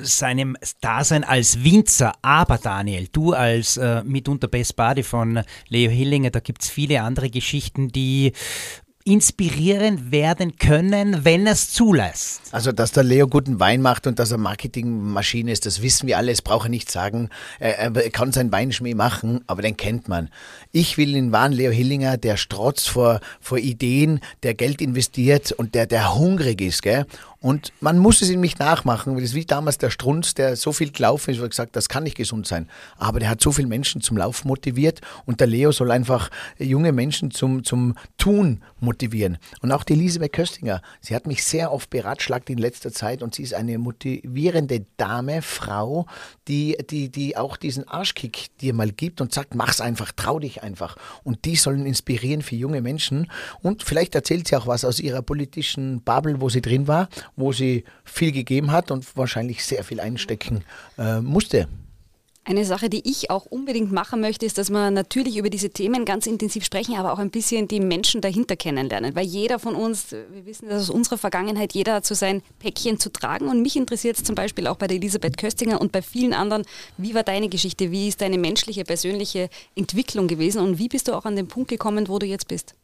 seinem 0.02 0.56
Dasein 0.80 1.25
als 1.25 1.64
Winzer. 1.64 2.12
Aber 2.22 2.58
Daniel, 2.58 3.08
du 3.12 3.32
als 3.32 3.76
äh, 3.76 4.02
mitunter 4.04 4.48
Best 4.48 4.76
Buddy 4.76 5.02
von 5.02 5.42
Leo 5.68 5.90
Hillinger, 5.90 6.30
da 6.30 6.40
gibt 6.40 6.62
es 6.62 6.70
viele 6.70 7.02
andere 7.02 7.30
Geschichten, 7.30 7.88
die 7.88 8.32
inspirierend 9.08 10.12
werden 10.12 10.56
können, 10.58 11.24
wenn 11.24 11.46
er 11.46 11.54
es 11.54 11.70
zulässt. 11.70 12.42
Also, 12.52 12.72
dass 12.72 12.92
der 12.92 13.04
Leo 13.04 13.26
guten 13.26 13.58
Wein 13.58 13.80
macht 13.80 14.06
und 14.06 14.18
dass 14.18 14.30
er 14.30 14.38
Marketingmaschine 14.38 15.50
ist, 15.50 15.64
das 15.64 15.80
wissen 15.80 16.06
wir 16.06 16.18
alle, 16.18 16.30
das 16.30 16.42
braucht 16.42 16.66
er 16.66 16.70
nicht 16.70 16.90
sagen. 16.90 17.30
Er, 17.58 17.96
er 17.96 18.10
kann 18.10 18.32
seinen 18.32 18.52
Weinschmäh 18.52 18.94
machen, 18.94 19.40
aber 19.46 19.62
den 19.62 19.78
kennt 19.78 20.08
man. 20.08 20.28
Ich 20.72 20.98
will 20.98 21.14
den 21.14 21.32
wahren 21.32 21.52
Leo 21.52 21.70
Hillinger, 21.70 22.18
der 22.18 22.36
strotzt 22.36 22.90
vor, 22.90 23.20
vor 23.40 23.56
Ideen, 23.58 24.20
der 24.42 24.52
Geld 24.52 24.82
investiert 24.82 25.52
und 25.52 25.74
der, 25.74 25.86
der 25.86 26.14
hungrig 26.14 26.60
ist, 26.60 26.82
gell? 26.82 27.06
Und 27.40 27.73
man 27.80 27.99
muss 27.99 28.21
es 28.21 28.30
ihm 28.30 28.40
nicht 28.40 28.59
nachmachen, 28.59 29.14
weil 29.14 29.21
das 29.21 29.30
ist 29.30 29.37
wie 29.37 29.45
damals 29.45 29.78
der 29.78 29.90
Strunz, 29.90 30.35
der 30.35 30.57
so 30.57 30.73
viel 30.73 30.90
gelaufen 30.90 31.30
ist, 31.30 31.38
wo 31.38 31.45
er 31.45 31.49
gesagt 31.49 31.76
das 31.76 31.88
kann 31.88 32.02
nicht 32.02 32.16
gesund 32.16 32.49
sein. 32.49 32.68
Aber 32.97 33.21
der 33.21 33.30
hat 33.30 33.40
so 33.40 33.52
viele 33.52 33.68
Menschen 33.68 34.00
zum 34.00 34.16
Lauf 34.16 34.45
motiviert 34.45 35.00
und 35.25 35.38
der 35.38 35.47
Leo 35.47 35.71
soll 35.71 35.92
einfach 35.92 36.30
junge 36.59 36.90
Menschen 36.90 37.30
zum, 37.30 37.62
zum 37.62 37.95
Tun 38.16 38.61
motivieren. 38.80 39.38
Und 39.62 39.71
auch 39.71 39.85
die 39.85 39.92
Elisabeth 39.92 40.33
Köstinger, 40.33 40.83
sie 41.00 41.14
hat 41.14 41.28
mich 41.28 41.45
sehr 41.45 41.71
oft 41.71 41.90
beratschlagt 41.90 42.50
in 42.50 42.59
letzter 42.59 42.92
Zeit 42.92 43.23
und 43.23 43.37
sie 43.37 43.45
ist 43.45 43.54
eine 43.54 43.78
motivierende 43.78 44.85
Dame, 44.97 45.40
Frau, 45.40 46.07
die, 46.49 46.76
die, 46.90 47.09
die 47.09 47.37
auch 47.37 47.57
diesen 47.57 47.87
Arschkick 47.87 48.49
dir 48.61 48.75
mal 48.75 48.90
gibt 48.90 49.21
und 49.21 49.33
sagt, 49.33 49.54
mach's 49.54 49.80
einfach, 49.80 50.11
trau 50.11 50.40
dich 50.40 50.64
einfach. 50.64 50.97
Und 51.23 51.45
die 51.45 51.54
sollen 51.54 51.87
inspirieren 51.87 52.42
für 52.42 52.57
junge 52.57 52.80
Menschen. 52.80 53.30
Und 53.62 53.85
vielleicht 53.85 54.16
erzählt 54.16 54.49
sie 54.49 54.57
auch 54.57 54.66
was 54.66 54.85
aus 54.85 54.99
ihrer 54.99 55.23
politischen 55.23 56.02
Bubble, 56.02 56.40
wo 56.40 56.49
sie 56.49 56.62
drin 56.62 56.88
war 56.88 57.09
wo 57.37 57.52
sie 57.52 57.85
viel 58.04 58.32
gegeben 58.32 58.73
hat 58.73 58.90
und 58.90 59.16
wahrscheinlich 59.16 59.64
sehr 59.64 59.85
viel 59.85 60.00
einstecken 60.00 60.64
äh, 60.99 61.20
musste. 61.20 61.68
Eine 62.49 62.64
Sache, 62.64 62.88
die 62.88 63.06
ich 63.06 63.30
auch 63.30 63.44
unbedingt 63.44 63.92
machen 63.92 64.23
möchte, 64.23 64.47
ist, 64.47 64.56
dass 64.56 64.70
wir 64.70 64.90
natürlich 64.90 65.37
über 65.37 65.50
diese 65.50 65.68
Themen 65.68 66.06
ganz 66.06 66.26
intensiv 66.26 66.64
sprechen, 66.64 66.97
aber 66.97 67.12
auch 67.12 67.18
ein 67.18 67.28
bisschen 67.28 67.68
die 67.68 67.78
Menschen 67.78 68.23
dahinter 68.23 68.56
kennenlernen. 68.56 69.14
Weil 69.14 69.26
jeder 69.26 69.58
von 69.58 69.75
uns, 69.75 70.12
wir 70.12 70.47
wissen 70.47 70.66
das 70.70 70.85
aus 70.85 70.88
unserer 70.88 71.18
Vergangenheit, 71.18 71.75
jeder 71.75 71.92
hat 71.97 72.06
so 72.06 72.14
sein 72.14 72.40
Päckchen 72.58 72.99
zu 72.99 73.12
tragen. 73.12 73.49
Und 73.49 73.61
mich 73.61 73.76
interessiert 73.76 74.16
es 74.16 74.25
zum 74.25 74.35
Beispiel 74.35 74.66
auch 74.66 74.76
bei 74.76 74.87
der 74.87 74.97
Elisabeth 74.97 75.37
Köstinger 75.37 75.78
und 75.78 75.92
bei 75.92 76.00
vielen 76.00 76.32
anderen, 76.32 76.64
wie 76.97 77.14
war 77.14 77.23
deine 77.23 77.50
Geschichte? 77.50 77.90
Wie 77.90 78.08
ist 78.08 78.23
deine 78.23 78.38
menschliche, 78.38 78.85
persönliche 78.85 79.50
Entwicklung 79.76 80.26
gewesen? 80.26 80.62
Und 80.62 80.78
wie 80.78 80.88
bist 80.88 81.08
du 81.08 81.12
auch 81.12 81.26
an 81.26 81.37
den 81.37 81.49
Punkt 81.49 81.68
gekommen, 81.68 82.08
wo 82.08 82.18
du 82.18 82.25
jetzt 82.25 82.49
bist? 82.49 82.75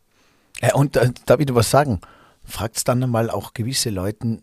Ja, 0.60 0.74
und 0.74 0.94
äh, 0.98 1.10
darf 1.24 1.40
ich 1.40 1.46
dir 1.46 1.54
was 1.54 1.70
sagen? 1.70 2.02
Fragt 2.44 2.76
es 2.76 2.84
dann 2.84 3.02
einmal 3.02 3.30
auch 3.30 3.54
gewisse 3.54 3.90
Leuten, 3.90 4.42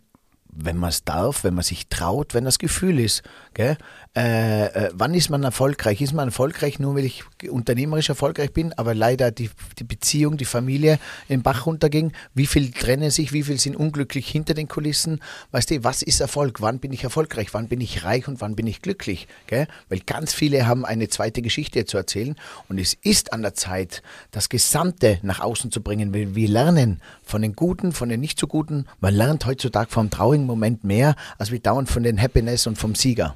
wenn 0.53 0.77
man 0.77 0.89
es 0.89 1.03
darf, 1.03 1.43
wenn 1.43 1.53
man 1.53 1.63
sich 1.63 1.87
traut, 1.87 2.33
wenn 2.33 2.45
das 2.45 2.59
Gefühl 2.59 2.99
ist. 2.99 3.23
Äh, 3.57 3.75
äh, 4.13 4.89
wann 4.93 5.13
ist 5.13 5.29
man 5.29 5.43
erfolgreich? 5.43 6.01
Ist 6.01 6.13
man 6.13 6.29
erfolgreich 6.29 6.79
nur, 6.79 6.95
weil 6.95 7.05
ich 7.05 7.23
unternehmerisch 7.49 8.09
erfolgreich 8.09 8.51
bin, 8.51 8.73
aber 8.73 8.93
leider 8.93 9.31
die, 9.31 9.49
die 9.79 9.83
Beziehung, 9.83 10.37
die 10.37 10.45
Familie 10.45 10.99
in 11.29 11.43
Bach 11.43 11.65
runterging? 11.65 12.11
Wie 12.33 12.45
viel 12.45 12.71
trennen 12.71 13.09
sich? 13.09 13.31
Wie 13.31 13.43
viel 13.43 13.59
sind 13.59 13.75
unglücklich 13.75 14.27
hinter 14.27 14.53
den 14.53 14.67
Kulissen? 14.67 15.21
Weißt 15.51 15.69
du, 15.69 15.83
was 15.83 16.01
ist 16.01 16.19
Erfolg? 16.19 16.61
Wann 16.61 16.79
bin 16.79 16.91
ich 16.91 17.03
erfolgreich? 17.03 17.53
Wann 17.53 17.69
bin 17.69 17.79
ich 17.79 18.03
reich 18.03 18.27
und 18.27 18.41
wann 18.41 18.55
bin 18.55 18.67
ich 18.67 18.81
glücklich? 18.81 19.27
Gell? 19.47 19.67
Weil 19.87 19.99
ganz 19.99 20.33
viele 20.33 20.67
haben 20.67 20.85
eine 20.85 21.07
zweite 21.07 21.41
Geschichte 21.41 21.85
zu 21.85 21.97
erzählen 21.97 22.35
und 22.67 22.79
es 22.79 22.95
ist 23.01 23.31
an 23.31 23.41
der 23.41 23.53
Zeit, 23.53 24.01
das 24.31 24.49
Gesamte 24.49 25.19
nach 25.21 25.39
außen 25.39 25.71
zu 25.71 25.81
bringen. 25.81 26.13
Wir, 26.13 26.35
wir 26.35 26.49
lernen 26.49 27.01
von 27.23 27.41
den 27.41 27.53
Guten, 27.53 27.93
von 27.93 28.09
den 28.09 28.19
nicht 28.19 28.39
so 28.39 28.47
Guten. 28.47 28.85
Man 28.99 29.13
lernt 29.13 29.45
heutzutage 29.45 29.91
vom 29.91 30.09
traurigen 30.09 30.40
Moment 30.45 30.83
mehr, 30.83 31.15
als 31.37 31.51
wir 31.51 31.59
dauernd 31.59 31.89
von 31.89 32.03
den 32.03 32.21
Happiness 32.21 32.67
und 32.67 32.77
vom 32.77 32.95
Sieger. 32.95 33.35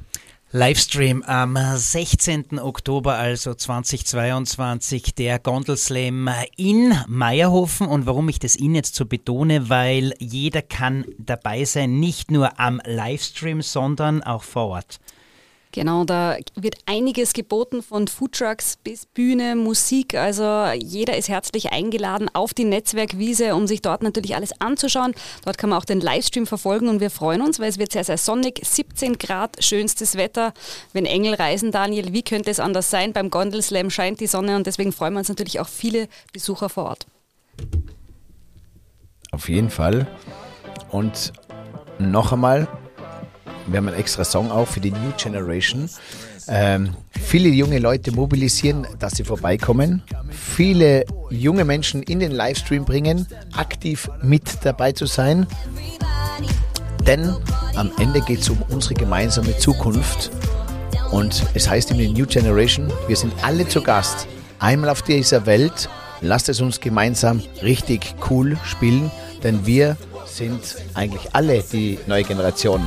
Livestream 0.52 1.22
am 1.24 1.58
16. 1.76 2.60
Oktober, 2.60 3.16
also 3.16 3.54
2022, 3.54 5.14
der 5.14 5.38
Gondelslam 5.38 6.30
in 6.56 6.98
Meierhofen. 7.08 7.88
Und 7.88 8.06
warum 8.06 8.30
ich 8.30 8.40
das 8.40 8.56
Ihnen 8.56 8.76
jetzt 8.76 8.96
so 8.96 9.06
betone, 9.06 9.70
weil 9.70 10.14
jeder 10.20 10.62
kann 10.62 11.04
dabei 11.18 11.66
sein, 11.66 12.00
nicht 12.00 12.32
nur 12.32 12.58
am 12.58 12.82
Livestream, 12.86 13.62
sondern 13.62 14.24
auch 14.24 14.44
vor 14.44 14.68
Ort. 14.68 15.00
Genau, 15.76 16.06
da 16.06 16.38
wird 16.56 16.78
einiges 16.86 17.34
geboten 17.34 17.84
von 17.84 18.08
Foodtrucks 18.08 18.78
bis 18.78 19.06
Bühne, 19.06 19.58
Musik. 19.58 20.16
Also 20.16 20.68
jeder 20.74 21.18
ist 21.18 21.28
herzlich 21.28 21.74
eingeladen 21.74 22.30
auf 22.34 22.54
die 22.54 22.64
Netzwerkwiese, 22.64 23.54
um 23.54 23.68
sich 23.68 23.82
dort 23.82 24.02
natürlich 24.02 24.38
alles 24.38 24.54
anzuschauen. 24.62 25.14
Dort 25.44 25.58
kann 25.58 25.72
man 25.72 25.78
auch 25.78 25.84
den 25.84 26.00
Livestream 26.00 26.48
verfolgen 26.48 26.88
und 26.88 27.02
wir 27.02 27.10
freuen 27.10 27.42
uns, 27.42 27.60
weil 27.60 27.68
es 27.68 27.78
wird 27.78 27.92
sehr, 27.92 28.06
sehr 28.06 28.18
sonnig. 28.18 28.62
17 28.64 29.18
Grad, 29.18 29.62
schönstes 29.62 30.16
Wetter. 30.16 30.54
Wenn 30.94 31.06
Engel 31.06 31.34
reisen, 31.34 31.74
Daniel, 31.74 32.14
wie 32.14 32.24
könnte 32.24 32.52
es 32.52 32.62
anders 32.62 32.90
sein? 32.90 33.12
Beim 33.12 33.30
Gondelslam 33.30 33.90
scheint 33.90 34.22
die 34.22 34.28
Sonne 34.28 34.56
und 34.56 34.68
deswegen 34.68 34.94
freuen 34.94 35.12
wir 35.12 35.20
uns 35.20 35.28
natürlich 35.28 35.60
auch 35.60 35.68
viele 35.68 36.08
Besucher 36.32 36.70
vor 36.70 36.86
Ort. 36.86 37.06
Auf 39.32 39.50
jeden 39.50 39.70
Fall. 39.70 40.08
Und 40.90 41.34
noch 42.00 42.32
einmal, 42.32 42.70
wir 43.68 43.78
haben 43.78 43.88
einen 43.88 43.98
extra 43.98 44.24
Song 44.24 44.52
auch 44.52 44.68
für 44.68 44.80
die 44.80 44.92
New 44.92 45.12
Generation. 45.18 45.90
Ähm, 46.48 46.96
viele 47.12 47.50
junge 47.50 47.80
Leute 47.80 48.12
mobilisieren, 48.12 48.86
dass 49.00 49.14
sie 49.14 49.24
vorbeikommen. 49.24 50.04
Viele 50.30 51.06
junge 51.30 51.66
Menschen 51.66 52.04
in 52.04 52.20
den 52.20 52.32
Livestream 52.32 52.86
bringen, 52.86 53.28
aktiv 53.56 54.10
mit 54.22 54.44
dabei 54.64 54.92
zu 54.92 55.08
sein. 55.08 55.48
Denn 57.08 57.36
am 57.76 57.92
Ende 58.00 58.22
geht 58.22 58.42
es 58.42 58.50
um 58.50 58.62
unsere 58.70 58.94
gemeinsame 58.94 59.58
Zukunft. 59.58 60.32
Und 61.12 61.44
es 61.54 61.70
heißt 61.70 61.92
in 61.92 61.98
der 61.98 62.10
New 62.10 62.26
Generation, 62.26 62.92
wir 63.08 63.16
sind 63.16 63.34
alle 63.44 63.68
zu 63.68 63.82
Gast. 63.82 64.28
Einmal 64.60 64.90
auf 64.90 65.02
dieser 65.02 65.46
Welt. 65.46 65.90
Lasst 66.22 66.50
es 66.50 66.62
uns 66.62 66.80
gemeinsam 66.80 67.42
richtig 67.62 68.16
cool 68.30 68.58
spielen, 68.64 69.12
denn 69.44 69.66
wir 69.66 69.98
sind 70.26 70.78
eigentlich 70.94 71.34
alle 71.34 71.62
die 71.62 72.00
neue 72.08 72.24
Generation. 72.24 72.82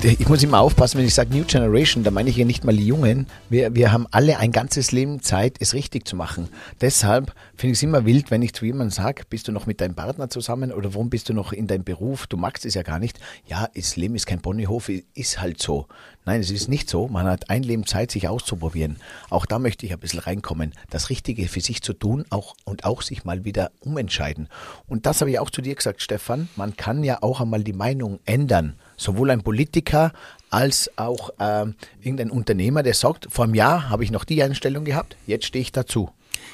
Ich 0.00 0.28
muss 0.28 0.44
immer 0.44 0.60
aufpassen, 0.60 0.98
wenn 0.98 1.06
ich 1.06 1.14
sage 1.14 1.34
New 1.34 1.44
Generation, 1.44 2.04
da 2.04 2.12
meine 2.12 2.30
ich 2.30 2.36
ja 2.36 2.44
nicht 2.44 2.62
mal 2.62 2.76
die 2.76 2.86
Jungen. 2.86 3.26
Wir, 3.50 3.74
wir 3.74 3.90
haben 3.90 4.06
alle 4.12 4.38
ein 4.38 4.52
ganzes 4.52 4.92
Leben 4.92 5.22
Zeit, 5.22 5.56
es 5.58 5.74
richtig 5.74 6.06
zu 6.06 6.14
machen. 6.14 6.48
Deshalb 6.80 7.34
finde 7.56 7.72
ich 7.72 7.78
es 7.78 7.82
immer 7.82 8.04
wild, 8.04 8.30
wenn 8.30 8.42
ich 8.42 8.52
zu 8.52 8.64
jemandem 8.64 8.90
sage, 8.90 9.24
bist 9.28 9.48
du 9.48 9.52
noch 9.52 9.66
mit 9.66 9.80
deinem 9.80 9.96
Partner 9.96 10.30
zusammen 10.30 10.70
oder 10.72 10.94
warum 10.94 11.10
bist 11.10 11.28
du 11.28 11.34
noch 11.34 11.52
in 11.52 11.66
deinem 11.66 11.82
Beruf? 11.82 12.28
Du 12.28 12.36
magst 12.36 12.64
es 12.64 12.74
ja 12.74 12.82
gar 12.82 13.00
nicht. 13.00 13.18
Ja, 13.46 13.68
das 13.74 13.96
Leben 13.96 14.14
ist 14.14 14.26
kein 14.26 14.40
Ponyhof, 14.40 14.88
ist 15.14 15.40
halt 15.40 15.60
so. 15.60 15.88
Nein, 16.24 16.42
es 16.42 16.50
ist 16.52 16.68
nicht 16.68 16.88
so. 16.88 17.08
Man 17.08 17.26
hat 17.26 17.50
ein 17.50 17.64
Leben 17.64 17.84
Zeit, 17.84 18.12
sich 18.12 18.28
auszuprobieren. 18.28 18.98
Auch 19.30 19.46
da 19.46 19.58
möchte 19.58 19.84
ich 19.84 19.92
ein 19.92 19.98
bisschen 19.98 20.20
reinkommen. 20.20 20.74
Das 20.90 21.10
Richtige 21.10 21.48
für 21.48 21.60
sich 21.60 21.82
zu 21.82 21.92
tun 21.92 22.24
auch, 22.30 22.54
und 22.64 22.84
auch 22.84 23.02
sich 23.02 23.24
mal 23.24 23.44
wieder 23.44 23.72
umentscheiden. 23.80 24.48
Und 24.86 25.06
das 25.06 25.20
habe 25.20 25.32
ich 25.32 25.40
auch 25.40 25.50
zu 25.50 25.60
dir 25.60 25.74
gesagt, 25.74 26.02
Stefan. 26.02 26.48
Man 26.54 26.76
kann 26.76 27.02
ja 27.02 27.22
auch 27.22 27.40
einmal 27.40 27.64
die 27.64 27.72
Meinung 27.72 28.20
ändern 28.26 28.76
sowohl 28.98 29.30
ein 29.30 29.42
Politiker 29.42 30.12
als 30.50 30.90
auch 30.96 31.30
äh, 31.38 31.66
irgendein 32.02 32.30
Unternehmer, 32.30 32.82
der 32.82 32.94
sagt, 32.94 33.28
vor 33.30 33.46
einem 33.46 33.54
Jahr 33.54 33.88
habe 33.88 34.04
ich 34.04 34.10
noch 34.10 34.24
die 34.24 34.42
Einstellung 34.42 34.84
gehabt, 34.84 35.16
jetzt 35.26 35.46
stehe 35.46 35.62
ich 35.62 35.72
dazu. 35.72 36.10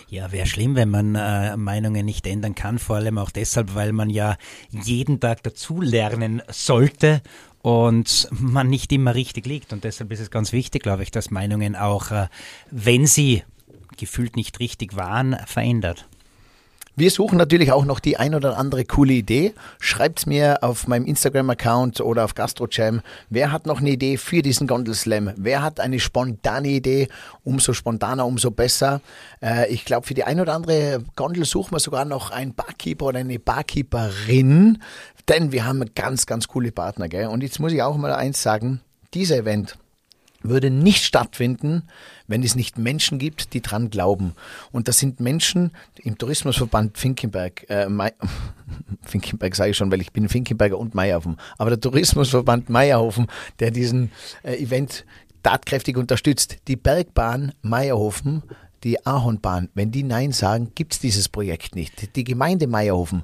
Ja, 0.08 0.30
wäre 0.32 0.46
schlimm, 0.46 0.76
wenn 0.76 0.90
man 0.90 1.14
äh, 1.14 1.56
Meinungen 1.56 2.06
nicht 2.06 2.26
ändern 2.26 2.54
kann, 2.54 2.78
vor 2.78 2.96
allem 2.96 3.18
auch 3.18 3.30
deshalb, 3.30 3.74
weil 3.74 3.92
man 3.92 4.10
ja 4.10 4.36
jeden 4.70 5.18
Tag 5.18 5.42
dazulernen 5.42 6.42
sollte 6.48 7.22
und 7.62 8.28
man 8.30 8.68
nicht 8.68 8.92
immer 8.92 9.14
richtig 9.14 9.46
liegt. 9.46 9.72
Und 9.72 9.84
deshalb 9.84 10.12
ist 10.12 10.20
es 10.20 10.30
ganz 10.30 10.52
wichtig, 10.52 10.82
glaube 10.82 11.02
ich, 11.02 11.10
dass 11.10 11.30
Meinungen 11.30 11.76
auch, 11.76 12.10
äh, 12.10 12.28
wenn 12.70 13.06
sie 13.06 13.42
gefühlt 13.96 14.36
nicht 14.36 14.60
richtig 14.60 14.96
waren, 14.96 15.36
verändert. 15.46 16.06
Wir 16.96 17.10
suchen 17.10 17.38
natürlich 17.38 17.72
auch 17.72 17.84
noch 17.84 17.98
die 17.98 18.18
ein 18.18 18.36
oder 18.36 18.56
andere 18.56 18.84
coole 18.84 19.14
Idee. 19.14 19.52
Schreibt's 19.80 20.26
mir 20.26 20.62
auf 20.62 20.86
meinem 20.86 21.06
Instagram-Account 21.06 22.00
oder 22.00 22.24
auf 22.24 22.36
GastroJam. 22.36 23.00
Wer 23.30 23.50
hat 23.50 23.66
noch 23.66 23.80
eine 23.80 23.90
Idee 23.90 24.16
für 24.16 24.42
diesen 24.42 24.68
Gondelslam? 24.68 25.32
Wer 25.36 25.62
hat 25.62 25.80
eine 25.80 25.98
spontane 25.98 26.68
Idee? 26.68 27.08
Umso 27.42 27.72
spontaner, 27.72 28.24
umso 28.24 28.52
besser. 28.52 29.00
Äh, 29.42 29.72
ich 29.72 29.84
glaube, 29.84 30.06
für 30.06 30.14
die 30.14 30.22
ein 30.22 30.38
oder 30.38 30.54
andere 30.54 31.02
Gondel 31.16 31.44
suchen 31.44 31.72
wir 31.72 31.80
sogar 31.80 32.04
noch 32.04 32.30
einen 32.30 32.54
Barkeeper 32.54 33.06
oder 33.06 33.18
eine 33.18 33.40
Barkeeperin. 33.40 34.78
Denn 35.28 35.50
wir 35.50 35.66
haben 35.66 35.84
ganz, 35.96 36.26
ganz 36.26 36.46
coole 36.46 36.70
Partner. 36.70 37.08
Gell? 37.08 37.26
Und 37.26 37.42
jetzt 37.42 37.58
muss 37.58 37.72
ich 37.72 37.82
auch 37.82 37.96
mal 37.96 38.12
eins 38.12 38.40
sagen. 38.40 38.80
Dieser 39.14 39.38
Event 39.38 39.78
würde 40.44 40.70
nicht 40.70 41.04
stattfinden, 41.04 41.82
wenn 42.28 42.42
es 42.42 42.54
nicht 42.54 42.78
Menschen 42.78 43.18
gibt, 43.18 43.54
die 43.54 43.62
dran 43.62 43.90
glauben. 43.90 44.34
Und 44.70 44.88
das 44.88 44.98
sind 44.98 45.18
Menschen 45.20 45.72
im 45.96 46.18
Tourismusverband 46.18 46.96
Finkenberg, 46.98 47.68
äh, 47.68 47.88
Finkenberg 49.02 49.56
sage 49.56 49.70
ich 49.70 49.76
schon, 49.76 49.90
weil 49.90 50.00
ich 50.00 50.12
bin 50.12 50.28
Finkenberger 50.28 50.78
und 50.78 50.94
Meierhofen, 50.94 51.36
aber 51.58 51.70
der 51.70 51.80
Tourismusverband 51.80 52.68
Meierhofen, 52.68 53.26
der 53.58 53.70
diesen 53.70 54.12
äh, 54.42 54.54
Event 54.56 55.04
tatkräftig 55.42 55.96
unterstützt. 55.96 56.58
Die 56.68 56.76
Bergbahn 56.76 57.52
Meierhofen, 57.62 58.42
die 58.84 59.04
Ahornbahn, 59.04 59.70
wenn 59.74 59.90
die 59.90 60.02
Nein 60.02 60.32
sagen, 60.32 60.72
gibt 60.74 60.92
es 60.92 60.98
dieses 61.00 61.28
Projekt 61.28 61.74
nicht. 61.74 62.14
Die 62.14 62.24
Gemeinde 62.24 62.66
Meierhofen, 62.66 63.22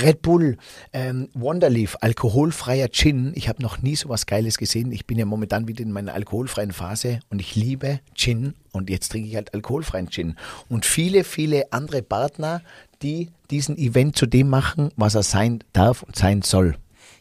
Red 0.00 0.22
Bull, 0.22 0.58
ähm, 0.92 1.28
Wonderleaf, 1.34 1.96
alkoholfreier 2.00 2.88
Gin. 2.90 3.32
Ich 3.34 3.48
habe 3.48 3.62
noch 3.62 3.82
nie 3.82 3.96
so 3.96 4.08
was 4.08 4.26
Geiles 4.26 4.58
gesehen. 4.58 4.92
Ich 4.92 5.06
bin 5.06 5.18
ja 5.18 5.24
momentan 5.24 5.66
wieder 5.66 5.82
in 5.82 5.92
meiner 5.92 6.14
alkoholfreien 6.14 6.72
Phase 6.72 7.20
und 7.30 7.40
ich 7.40 7.56
liebe 7.56 8.00
Gin 8.14 8.54
und 8.72 8.90
jetzt 8.90 9.10
trinke 9.10 9.28
ich 9.28 9.34
halt 9.34 9.54
alkoholfreien 9.54 10.10
Gin. 10.10 10.36
Und 10.68 10.84
viele, 10.84 11.24
viele 11.24 11.72
andere 11.72 12.02
Partner, 12.02 12.62
die 13.02 13.30
diesen 13.50 13.78
Event 13.78 14.16
zu 14.16 14.26
dem 14.26 14.48
machen, 14.48 14.90
was 14.96 15.14
er 15.14 15.22
sein 15.22 15.64
darf 15.72 16.02
und 16.02 16.16
sein 16.16 16.42
soll. 16.42 16.76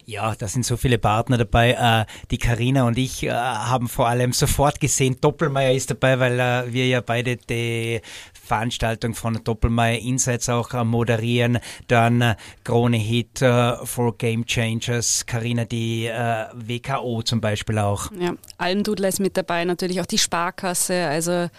Ja, 0.09 0.33
da 0.35 0.47
sind 0.47 0.65
so 0.65 0.77
viele 0.77 0.99
Partner 0.99 1.37
dabei. 1.37 1.73
Äh, 1.73 2.05
die 2.31 2.37
Karina 2.37 2.87
und 2.87 2.97
ich 2.97 3.23
äh, 3.23 3.31
haben 3.31 3.89
vor 3.89 4.07
allem 4.07 4.31
sofort 4.31 4.79
gesehen, 4.79 5.17
Doppelmeier 5.19 5.73
ist 5.73 5.91
dabei, 5.91 6.17
weil 6.21 6.39
äh, 6.39 6.71
wir 6.71 6.87
ja 6.87 7.01
beide 7.01 7.35
die 7.35 7.99
Veranstaltung 8.33 9.15
von 9.15 9.43
Doppelmeier 9.43 9.99
Insights 9.99 10.47
auch 10.47 10.71
moderieren. 10.85 11.59
Dann 11.89 12.35
Krone 12.63 12.95
Hit 12.95 13.39
for 13.39 14.17
Game 14.17 14.45
Changers, 14.45 15.25
Karina 15.25 15.65
die 15.65 16.09
WKO 16.53 17.21
zum 17.23 17.41
Beispiel 17.41 17.77
auch. 17.77 18.09
Ja, 18.17 18.35
Almdudler 18.57 19.09
ist 19.09 19.19
mit 19.19 19.35
dabei, 19.35 19.65
natürlich 19.65 19.99
auch 19.99 20.05
die 20.05 20.17
Sparkasse, 20.17 21.07
also 21.07 21.49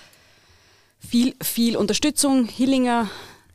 viel, 0.99 1.35
viel 1.43 1.77
Unterstützung. 1.77 2.47
Hillinger, 2.47 3.11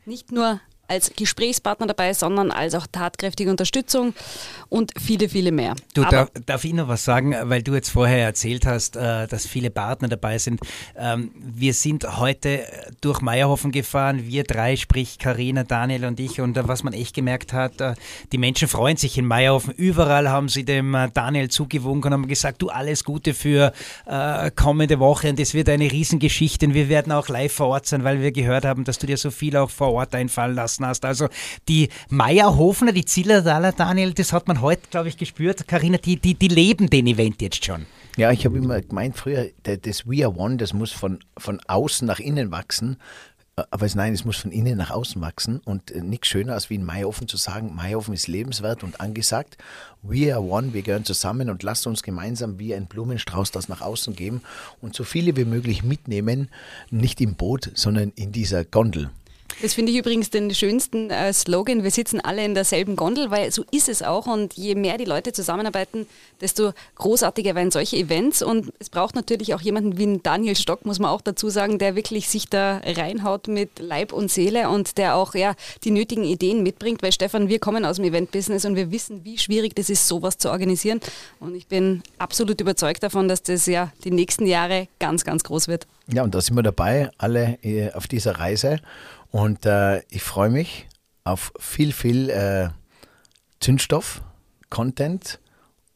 nicht 0.06 0.30
nur 0.30 0.60
als 0.88 1.12
Gesprächspartner 1.16 1.86
dabei, 1.86 2.12
sondern 2.12 2.50
als 2.50 2.74
auch 2.74 2.86
tatkräftige 2.90 3.50
Unterstützung 3.50 4.14
und 4.68 4.92
viele, 5.00 5.28
viele 5.28 5.52
mehr. 5.52 5.74
Du, 5.94 6.04
darf, 6.04 6.30
darf, 6.46 6.64
ich 6.64 6.72
noch 6.72 6.88
was 6.88 7.04
sagen, 7.04 7.34
weil 7.44 7.62
du 7.62 7.74
jetzt 7.74 7.90
vorher 7.90 8.24
erzählt 8.24 8.66
hast, 8.66 8.96
äh, 8.96 9.26
dass 9.26 9.46
viele 9.46 9.70
Partner 9.70 10.08
dabei 10.08 10.38
sind. 10.38 10.60
Ähm, 10.96 11.30
wir 11.34 11.74
sind 11.74 12.18
heute 12.18 12.64
durch 13.00 13.20
Meierhofen 13.20 13.72
gefahren, 13.72 14.26
wir 14.26 14.44
drei, 14.44 14.76
sprich 14.76 15.18
Karina, 15.18 15.64
Daniel 15.64 16.04
und 16.04 16.20
ich. 16.20 16.40
Und 16.40 16.56
äh, 16.56 16.68
was 16.68 16.82
man 16.82 16.92
echt 16.92 17.14
gemerkt 17.14 17.52
hat, 17.52 17.80
äh, 17.80 17.94
die 18.32 18.38
Menschen 18.38 18.68
freuen 18.68 18.96
sich 18.96 19.16
in 19.16 19.26
Meierhofen. 19.26 19.72
Überall 19.72 20.28
haben 20.28 20.48
sie 20.48 20.64
dem 20.64 20.96
Daniel 21.14 21.48
zugewunken 21.48 22.12
und 22.12 22.20
haben 22.20 22.28
gesagt, 22.28 22.62
du 22.62 22.68
alles 22.68 23.04
Gute 23.04 23.34
für 23.34 23.72
kommende 24.56 24.98
Woche 24.98 25.30
und 25.30 25.40
es 25.40 25.54
wird 25.54 25.68
eine 25.68 25.90
Riesengeschichte 25.90 26.66
und 26.66 26.74
wir 26.74 26.88
werden 26.88 27.12
auch 27.12 27.28
live 27.28 27.52
vor 27.52 27.68
Ort 27.68 27.86
sein, 27.86 28.04
weil 28.04 28.20
wir 28.20 28.32
gehört 28.32 28.64
haben, 28.64 28.84
dass 28.84 28.98
du 28.98 29.06
dir 29.06 29.16
so 29.16 29.30
viel 29.30 29.56
auch 29.56 29.70
vor 29.70 29.92
Ort 29.92 30.14
einfallen 30.14 30.54
lassen 30.54 30.73
gelassen 30.74 30.86
hast. 30.86 31.04
Also 31.04 31.28
die 31.68 31.88
Meierhofner, 32.08 32.92
die 32.92 33.04
Zillertaler, 33.04 33.72
Daniel, 33.72 34.12
das 34.12 34.32
hat 34.32 34.48
man 34.48 34.60
heute, 34.60 34.82
glaube 34.90 35.08
ich, 35.08 35.16
gespürt. 35.16 35.66
Karina, 35.68 35.98
die, 35.98 36.16
die, 36.16 36.34
die 36.34 36.48
leben 36.48 36.90
den 36.90 37.06
Event 37.06 37.42
jetzt 37.42 37.64
schon. 37.64 37.86
Ja, 38.16 38.30
ich 38.30 38.44
habe 38.44 38.58
immer 38.58 38.80
gemeint 38.80 39.16
früher, 39.16 39.48
das 39.62 40.06
We 40.06 40.24
Are 40.24 40.36
One, 40.36 40.56
das 40.56 40.72
muss 40.72 40.92
von, 40.92 41.18
von 41.36 41.60
außen 41.66 42.06
nach 42.06 42.20
innen 42.20 42.50
wachsen. 42.50 42.96
Aber 43.70 43.86
es, 43.86 43.94
nein, 43.94 44.12
es 44.12 44.24
muss 44.24 44.38
von 44.38 44.50
innen 44.50 44.76
nach 44.76 44.90
außen 44.90 45.22
wachsen 45.22 45.60
und 45.64 45.92
äh, 45.92 46.00
nichts 46.00 46.26
schöner 46.26 46.54
als 46.54 46.70
wie 46.70 46.74
in 46.74 46.84
Maihofen 46.84 47.28
zu 47.28 47.36
sagen, 47.36 47.72
Maihofen 47.72 48.12
ist 48.12 48.26
lebenswert 48.26 48.82
und 48.82 49.00
angesagt. 49.00 49.58
We 50.02 50.34
are 50.34 50.42
one, 50.42 50.74
wir 50.74 50.82
gehören 50.82 51.04
zusammen 51.04 51.48
und 51.48 51.62
lasst 51.62 51.86
uns 51.86 52.02
gemeinsam 52.02 52.58
wie 52.58 52.74
ein 52.74 52.86
Blumenstrauß 52.86 53.52
das 53.52 53.68
nach 53.68 53.80
außen 53.80 54.16
geben 54.16 54.42
und 54.80 54.96
so 54.96 55.04
viele 55.04 55.36
wie 55.36 55.44
möglich 55.44 55.84
mitnehmen, 55.84 56.48
nicht 56.90 57.20
im 57.20 57.36
Boot, 57.36 57.70
sondern 57.74 58.10
in 58.16 58.32
dieser 58.32 58.64
Gondel. 58.64 59.10
Das 59.62 59.74
finde 59.74 59.92
ich 59.92 59.98
übrigens 59.98 60.30
den 60.30 60.54
schönsten 60.54 61.10
äh, 61.10 61.32
Slogan. 61.32 61.82
Wir 61.82 61.90
sitzen 61.90 62.20
alle 62.20 62.44
in 62.44 62.54
derselben 62.54 62.96
Gondel, 62.96 63.30
weil 63.30 63.50
so 63.50 63.64
ist 63.70 63.88
es 63.88 64.02
auch. 64.02 64.26
Und 64.26 64.54
je 64.54 64.74
mehr 64.74 64.98
die 64.98 65.04
Leute 65.04 65.32
zusammenarbeiten, 65.32 66.06
desto 66.40 66.72
großartiger 66.96 67.54
werden 67.54 67.70
solche 67.70 67.96
Events. 67.96 68.42
Und 68.42 68.72
es 68.78 68.90
braucht 68.90 69.14
natürlich 69.14 69.54
auch 69.54 69.60
jemanden 69.60 69.98
wie 69.98 70.20
Daniel 70.22 70.56
Stock, 70.56 70.84
muss 70.84 70.98
man 70.98 71.10
auch 71.10 71.20
dazu 71.20 71.48
sagen, 71.48 71.78
der 71.78 71.96
wirklich 71.96 72.28
sich 72.28 72.48
da 72.48 72.80
reinhaut 72.84 73.48
mit 73.48 73.78
Leib 73.78 74.12
und 74.12 74.30
Seele 74.30 74.68
und 74.68 74.98
der 74.98 75.16
auch 75.16 75.34
ja, 75.34 75.54
die 75.84 75.90
nötigen 75.90 76.24
Ideen 76.24 76.62
mitbringt. 76.62 77.02
Weil 77.02 77.12
Stefan, 77.12 77.48
wir 77.48 77.58
kommen 77.58 77.84
aus 77.84 77.96
dem 77.96 78.04
Event-Business 78.04 78.64
und 78.64 78.76
wir 78.76 78.90
wissen, 78.90 79.24
wie 79.24 79.38
schwierig 79.38 79.74
das 79.76 79.88
ist, 79.88 80.08
sowas 80.08 80.38
zu 80.38 80.50
organisieren. 80.50 81.00
Und 81.40 81.54
ich 81.54 81.66
bin 81.66 82.02
absolut 82.18 82.60
überzeugt 82.60 83.02
davon, 83.02 83.28
dass 83.28 83.42
das 83.42 83.66
ja 83.66 83.92
die 84.04 84.10
nächsten 84.10 84.46
Jahre 84.46 84.88
ganz, 84.98 85.24
ganz 85.24 85.44
groß 85.44 85.68
wird. 85.68 85.86
Ja, 86.12 86.22
und 86.22 86.34
da 86.34 86.40
sind 86.40 86.56
wir 86.56 86.62
dabei, 86.62 87.10
alle 87.18 87.58
äh, 87.62 87.90
auf 87.92 88.06
dieser 88.06 88.38
Reise. 88.38 88.80
Und 89.34 89.66
äh, 89.66 89.98
ich 90.10 90.22
freue 90.22 90.48
mich 90.48 90.86
auf 91.24 91.52
viel, 91.58 91.92
viel 91.92 92.30
äh, 92.30 92.68
Zündstoff, 93.58 94.22
Content. 94.70 95.40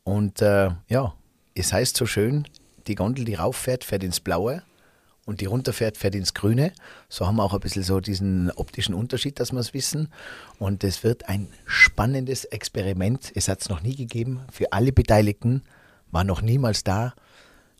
Und 0.03 0.43
äh, 0.43 0.71
ja, 0.89 1.15
es 1.55 1.73
heißt 1.73 1.97
so 1.97 2.05
schön, 2.05 2.49
die 2.89 2.97
Gondel, 2.97 3.25
die 3.25 3.35
rauffährt, 3.35 3.85
fährt 3.85 4.03
ins 4.03 4.19
Blaue 4.19 4.65
und 5.25 5.41
die 5.41 5.45
runterfährt, 5.45 5.97
fährt 5.97 6.17
ins 6.17 6.35
Grüne. 6.35 6.73
So 7.09 7.29
haben 7.29 7.37
wir 7.37 7.45
auch 7.45 7.55
ein 7.55 7.61
bisschen 7.61 7.85
so 7.85 8.01
diesen 8.01 8.51
optischen 8.51 8.93
Unterschied, 8.93 9.39
dass 9.39 9.53
wir 9.53 9.61
es 9.61 9.73
wissen. 9.73 10.09
Und 10.59 10.83
es 10.83 11.05
wird 11.05 11.29
ein 11.29 11.47
spannendes 11.65 12.45
Experiment. 12.45 13.31
Es 13.37 13.47
hat 13.47 13.61
es 13.61 13.69
noch 13.69 13.83
nie 13.83 13.95
gegeben. 13.95 14.41
Für 14.51 14.73
alle 14.73 14.91
Beteiligten 14.91 15.63
war 16.11 16.25
noch 16.25 16.43
niemals 16.43 16.83
da. 16.83 17.15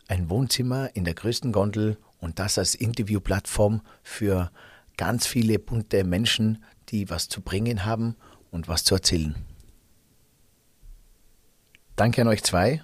Ein 0.07 0.31
Wohnzimmer 0.31 0.95
in 0.95 1.03
der 1.03 1.15
größten 1.15 1.51
Gondel 1.51 1.99
und 2.21 2.39
das 2.39 2.59
als 2.59 2.77
Interviewplattform 2.77 3.81
für 4.05 4.53
ganz 4.99 5.27
viele 5.27 5.59
bunte 5.59 6.05
Menschen, 6.05 6.63
die 6.91 7.09
was 7.09 7.31
zu 7.31 7.41
bringen 7.41 7.87
haben 7.87 8.17
und 8.51 8.69
was 8.69 8.85
zu 8.85 8.95
erzählen. 8.95 9.35
Danke 11.97 12.21
an 12.21 12.29
euch 12.29 12.43
zwei. 12.43 12.83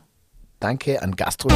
Danke 0.61 1.03
an 1.03 1.15
Gastro. 1.15 1.51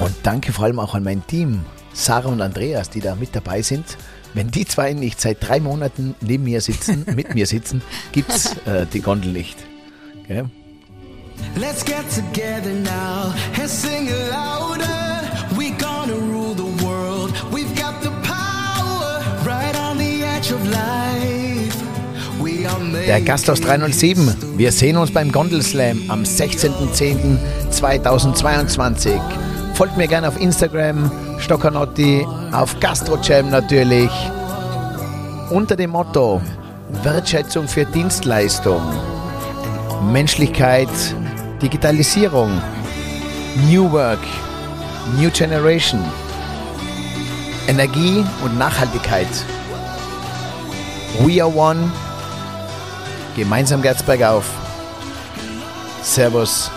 Und 0.00 0.14
danke 0.24 0.52
vor 0.52 0.64
allem 0.64 0.80
auch 0.80 0.96
an 0.96 1.04
mein 1.04 1.24
Team, 1.28 1.64
Sarah 1.92 2.28
und 2.28 2.40
Andreas, 2.40 2.90
die 2.90 3.00
da 3.00 3.14
mit 3.14 3.36
dabei 3.36 3.62
sind. 3.62 3.96
Wenn 4.32 4.50
die 4.50 4.64
zwei 4.64 4.94
nicht 4.94 5.20
seit 5.20 5.46
drei 5.46 5.60
Monaten 5.60 6.16
neben 6.20 6.42
mir 6.44 6.60
sitzen, 6.60 7.04
mit 7.14 7.34
mir 7.34 7.46
sitzen, 7.46 7.82
gibt 8.10 8.30
es 8.30 8.56
äh, 8.66 8.84
die 8.92 9.00
Gondel 9.00 9.32
nicht. 9.32 9.56
Okay? 10.24 10.44
Let's 11.56 11.84
get 11.84 12.04
together 12.10 12.72
now 12.72 13.32
and 13.60 13.68
sing 13.68 14.08
louder. 14.30 15.03
Der 23.06 23.20
Gasthaus 23.20 23.60
307. 23.60 24.56
Wir 24.56 24.72
sehen 24.72 24.96
uns 24.96 25.12
beim 25.12 25.30
Gondelslam 25.30 26.02
am 26.08 26.22
16.10.2022. 26.22 29.20
Folgt 29.74 29.96
mir 29.96 30.08
gerne 30.08 30.26
auf 30.28 30.40
Instagram, 30.40 31.12
Stockanotti, 31.38 32.26
auf 32.52 32.80
Gastrojam 32.80 33.50
natürlich. 33.50 34.10
Unter 35.50 35.76
dem 35.76 35.90
Motto 35.90 36.40
Wertschätzung 37.02 37.68
für 37.68 37.84
Dienstleistung, 37.84 38.80
Menschlichkeit, 40.12 40.88
Digitalisierung, 41.60 42.62
New 43.68 43.92
Work, 43.92 44.20
New 45.18 45.28
Generation, 45.30 46.02
Energie 47.68 48.24
und 48.42 48.58
Nachhaltigkeit. 48.58 49.28
We 51.22 51.38
are 51.40 51.48
one. 51.48 51.92
Gemeinsam 53.36 53.82
geht's 53.82 54.02
bergauf. 54.02 54.50
Servus. 56.02 56.73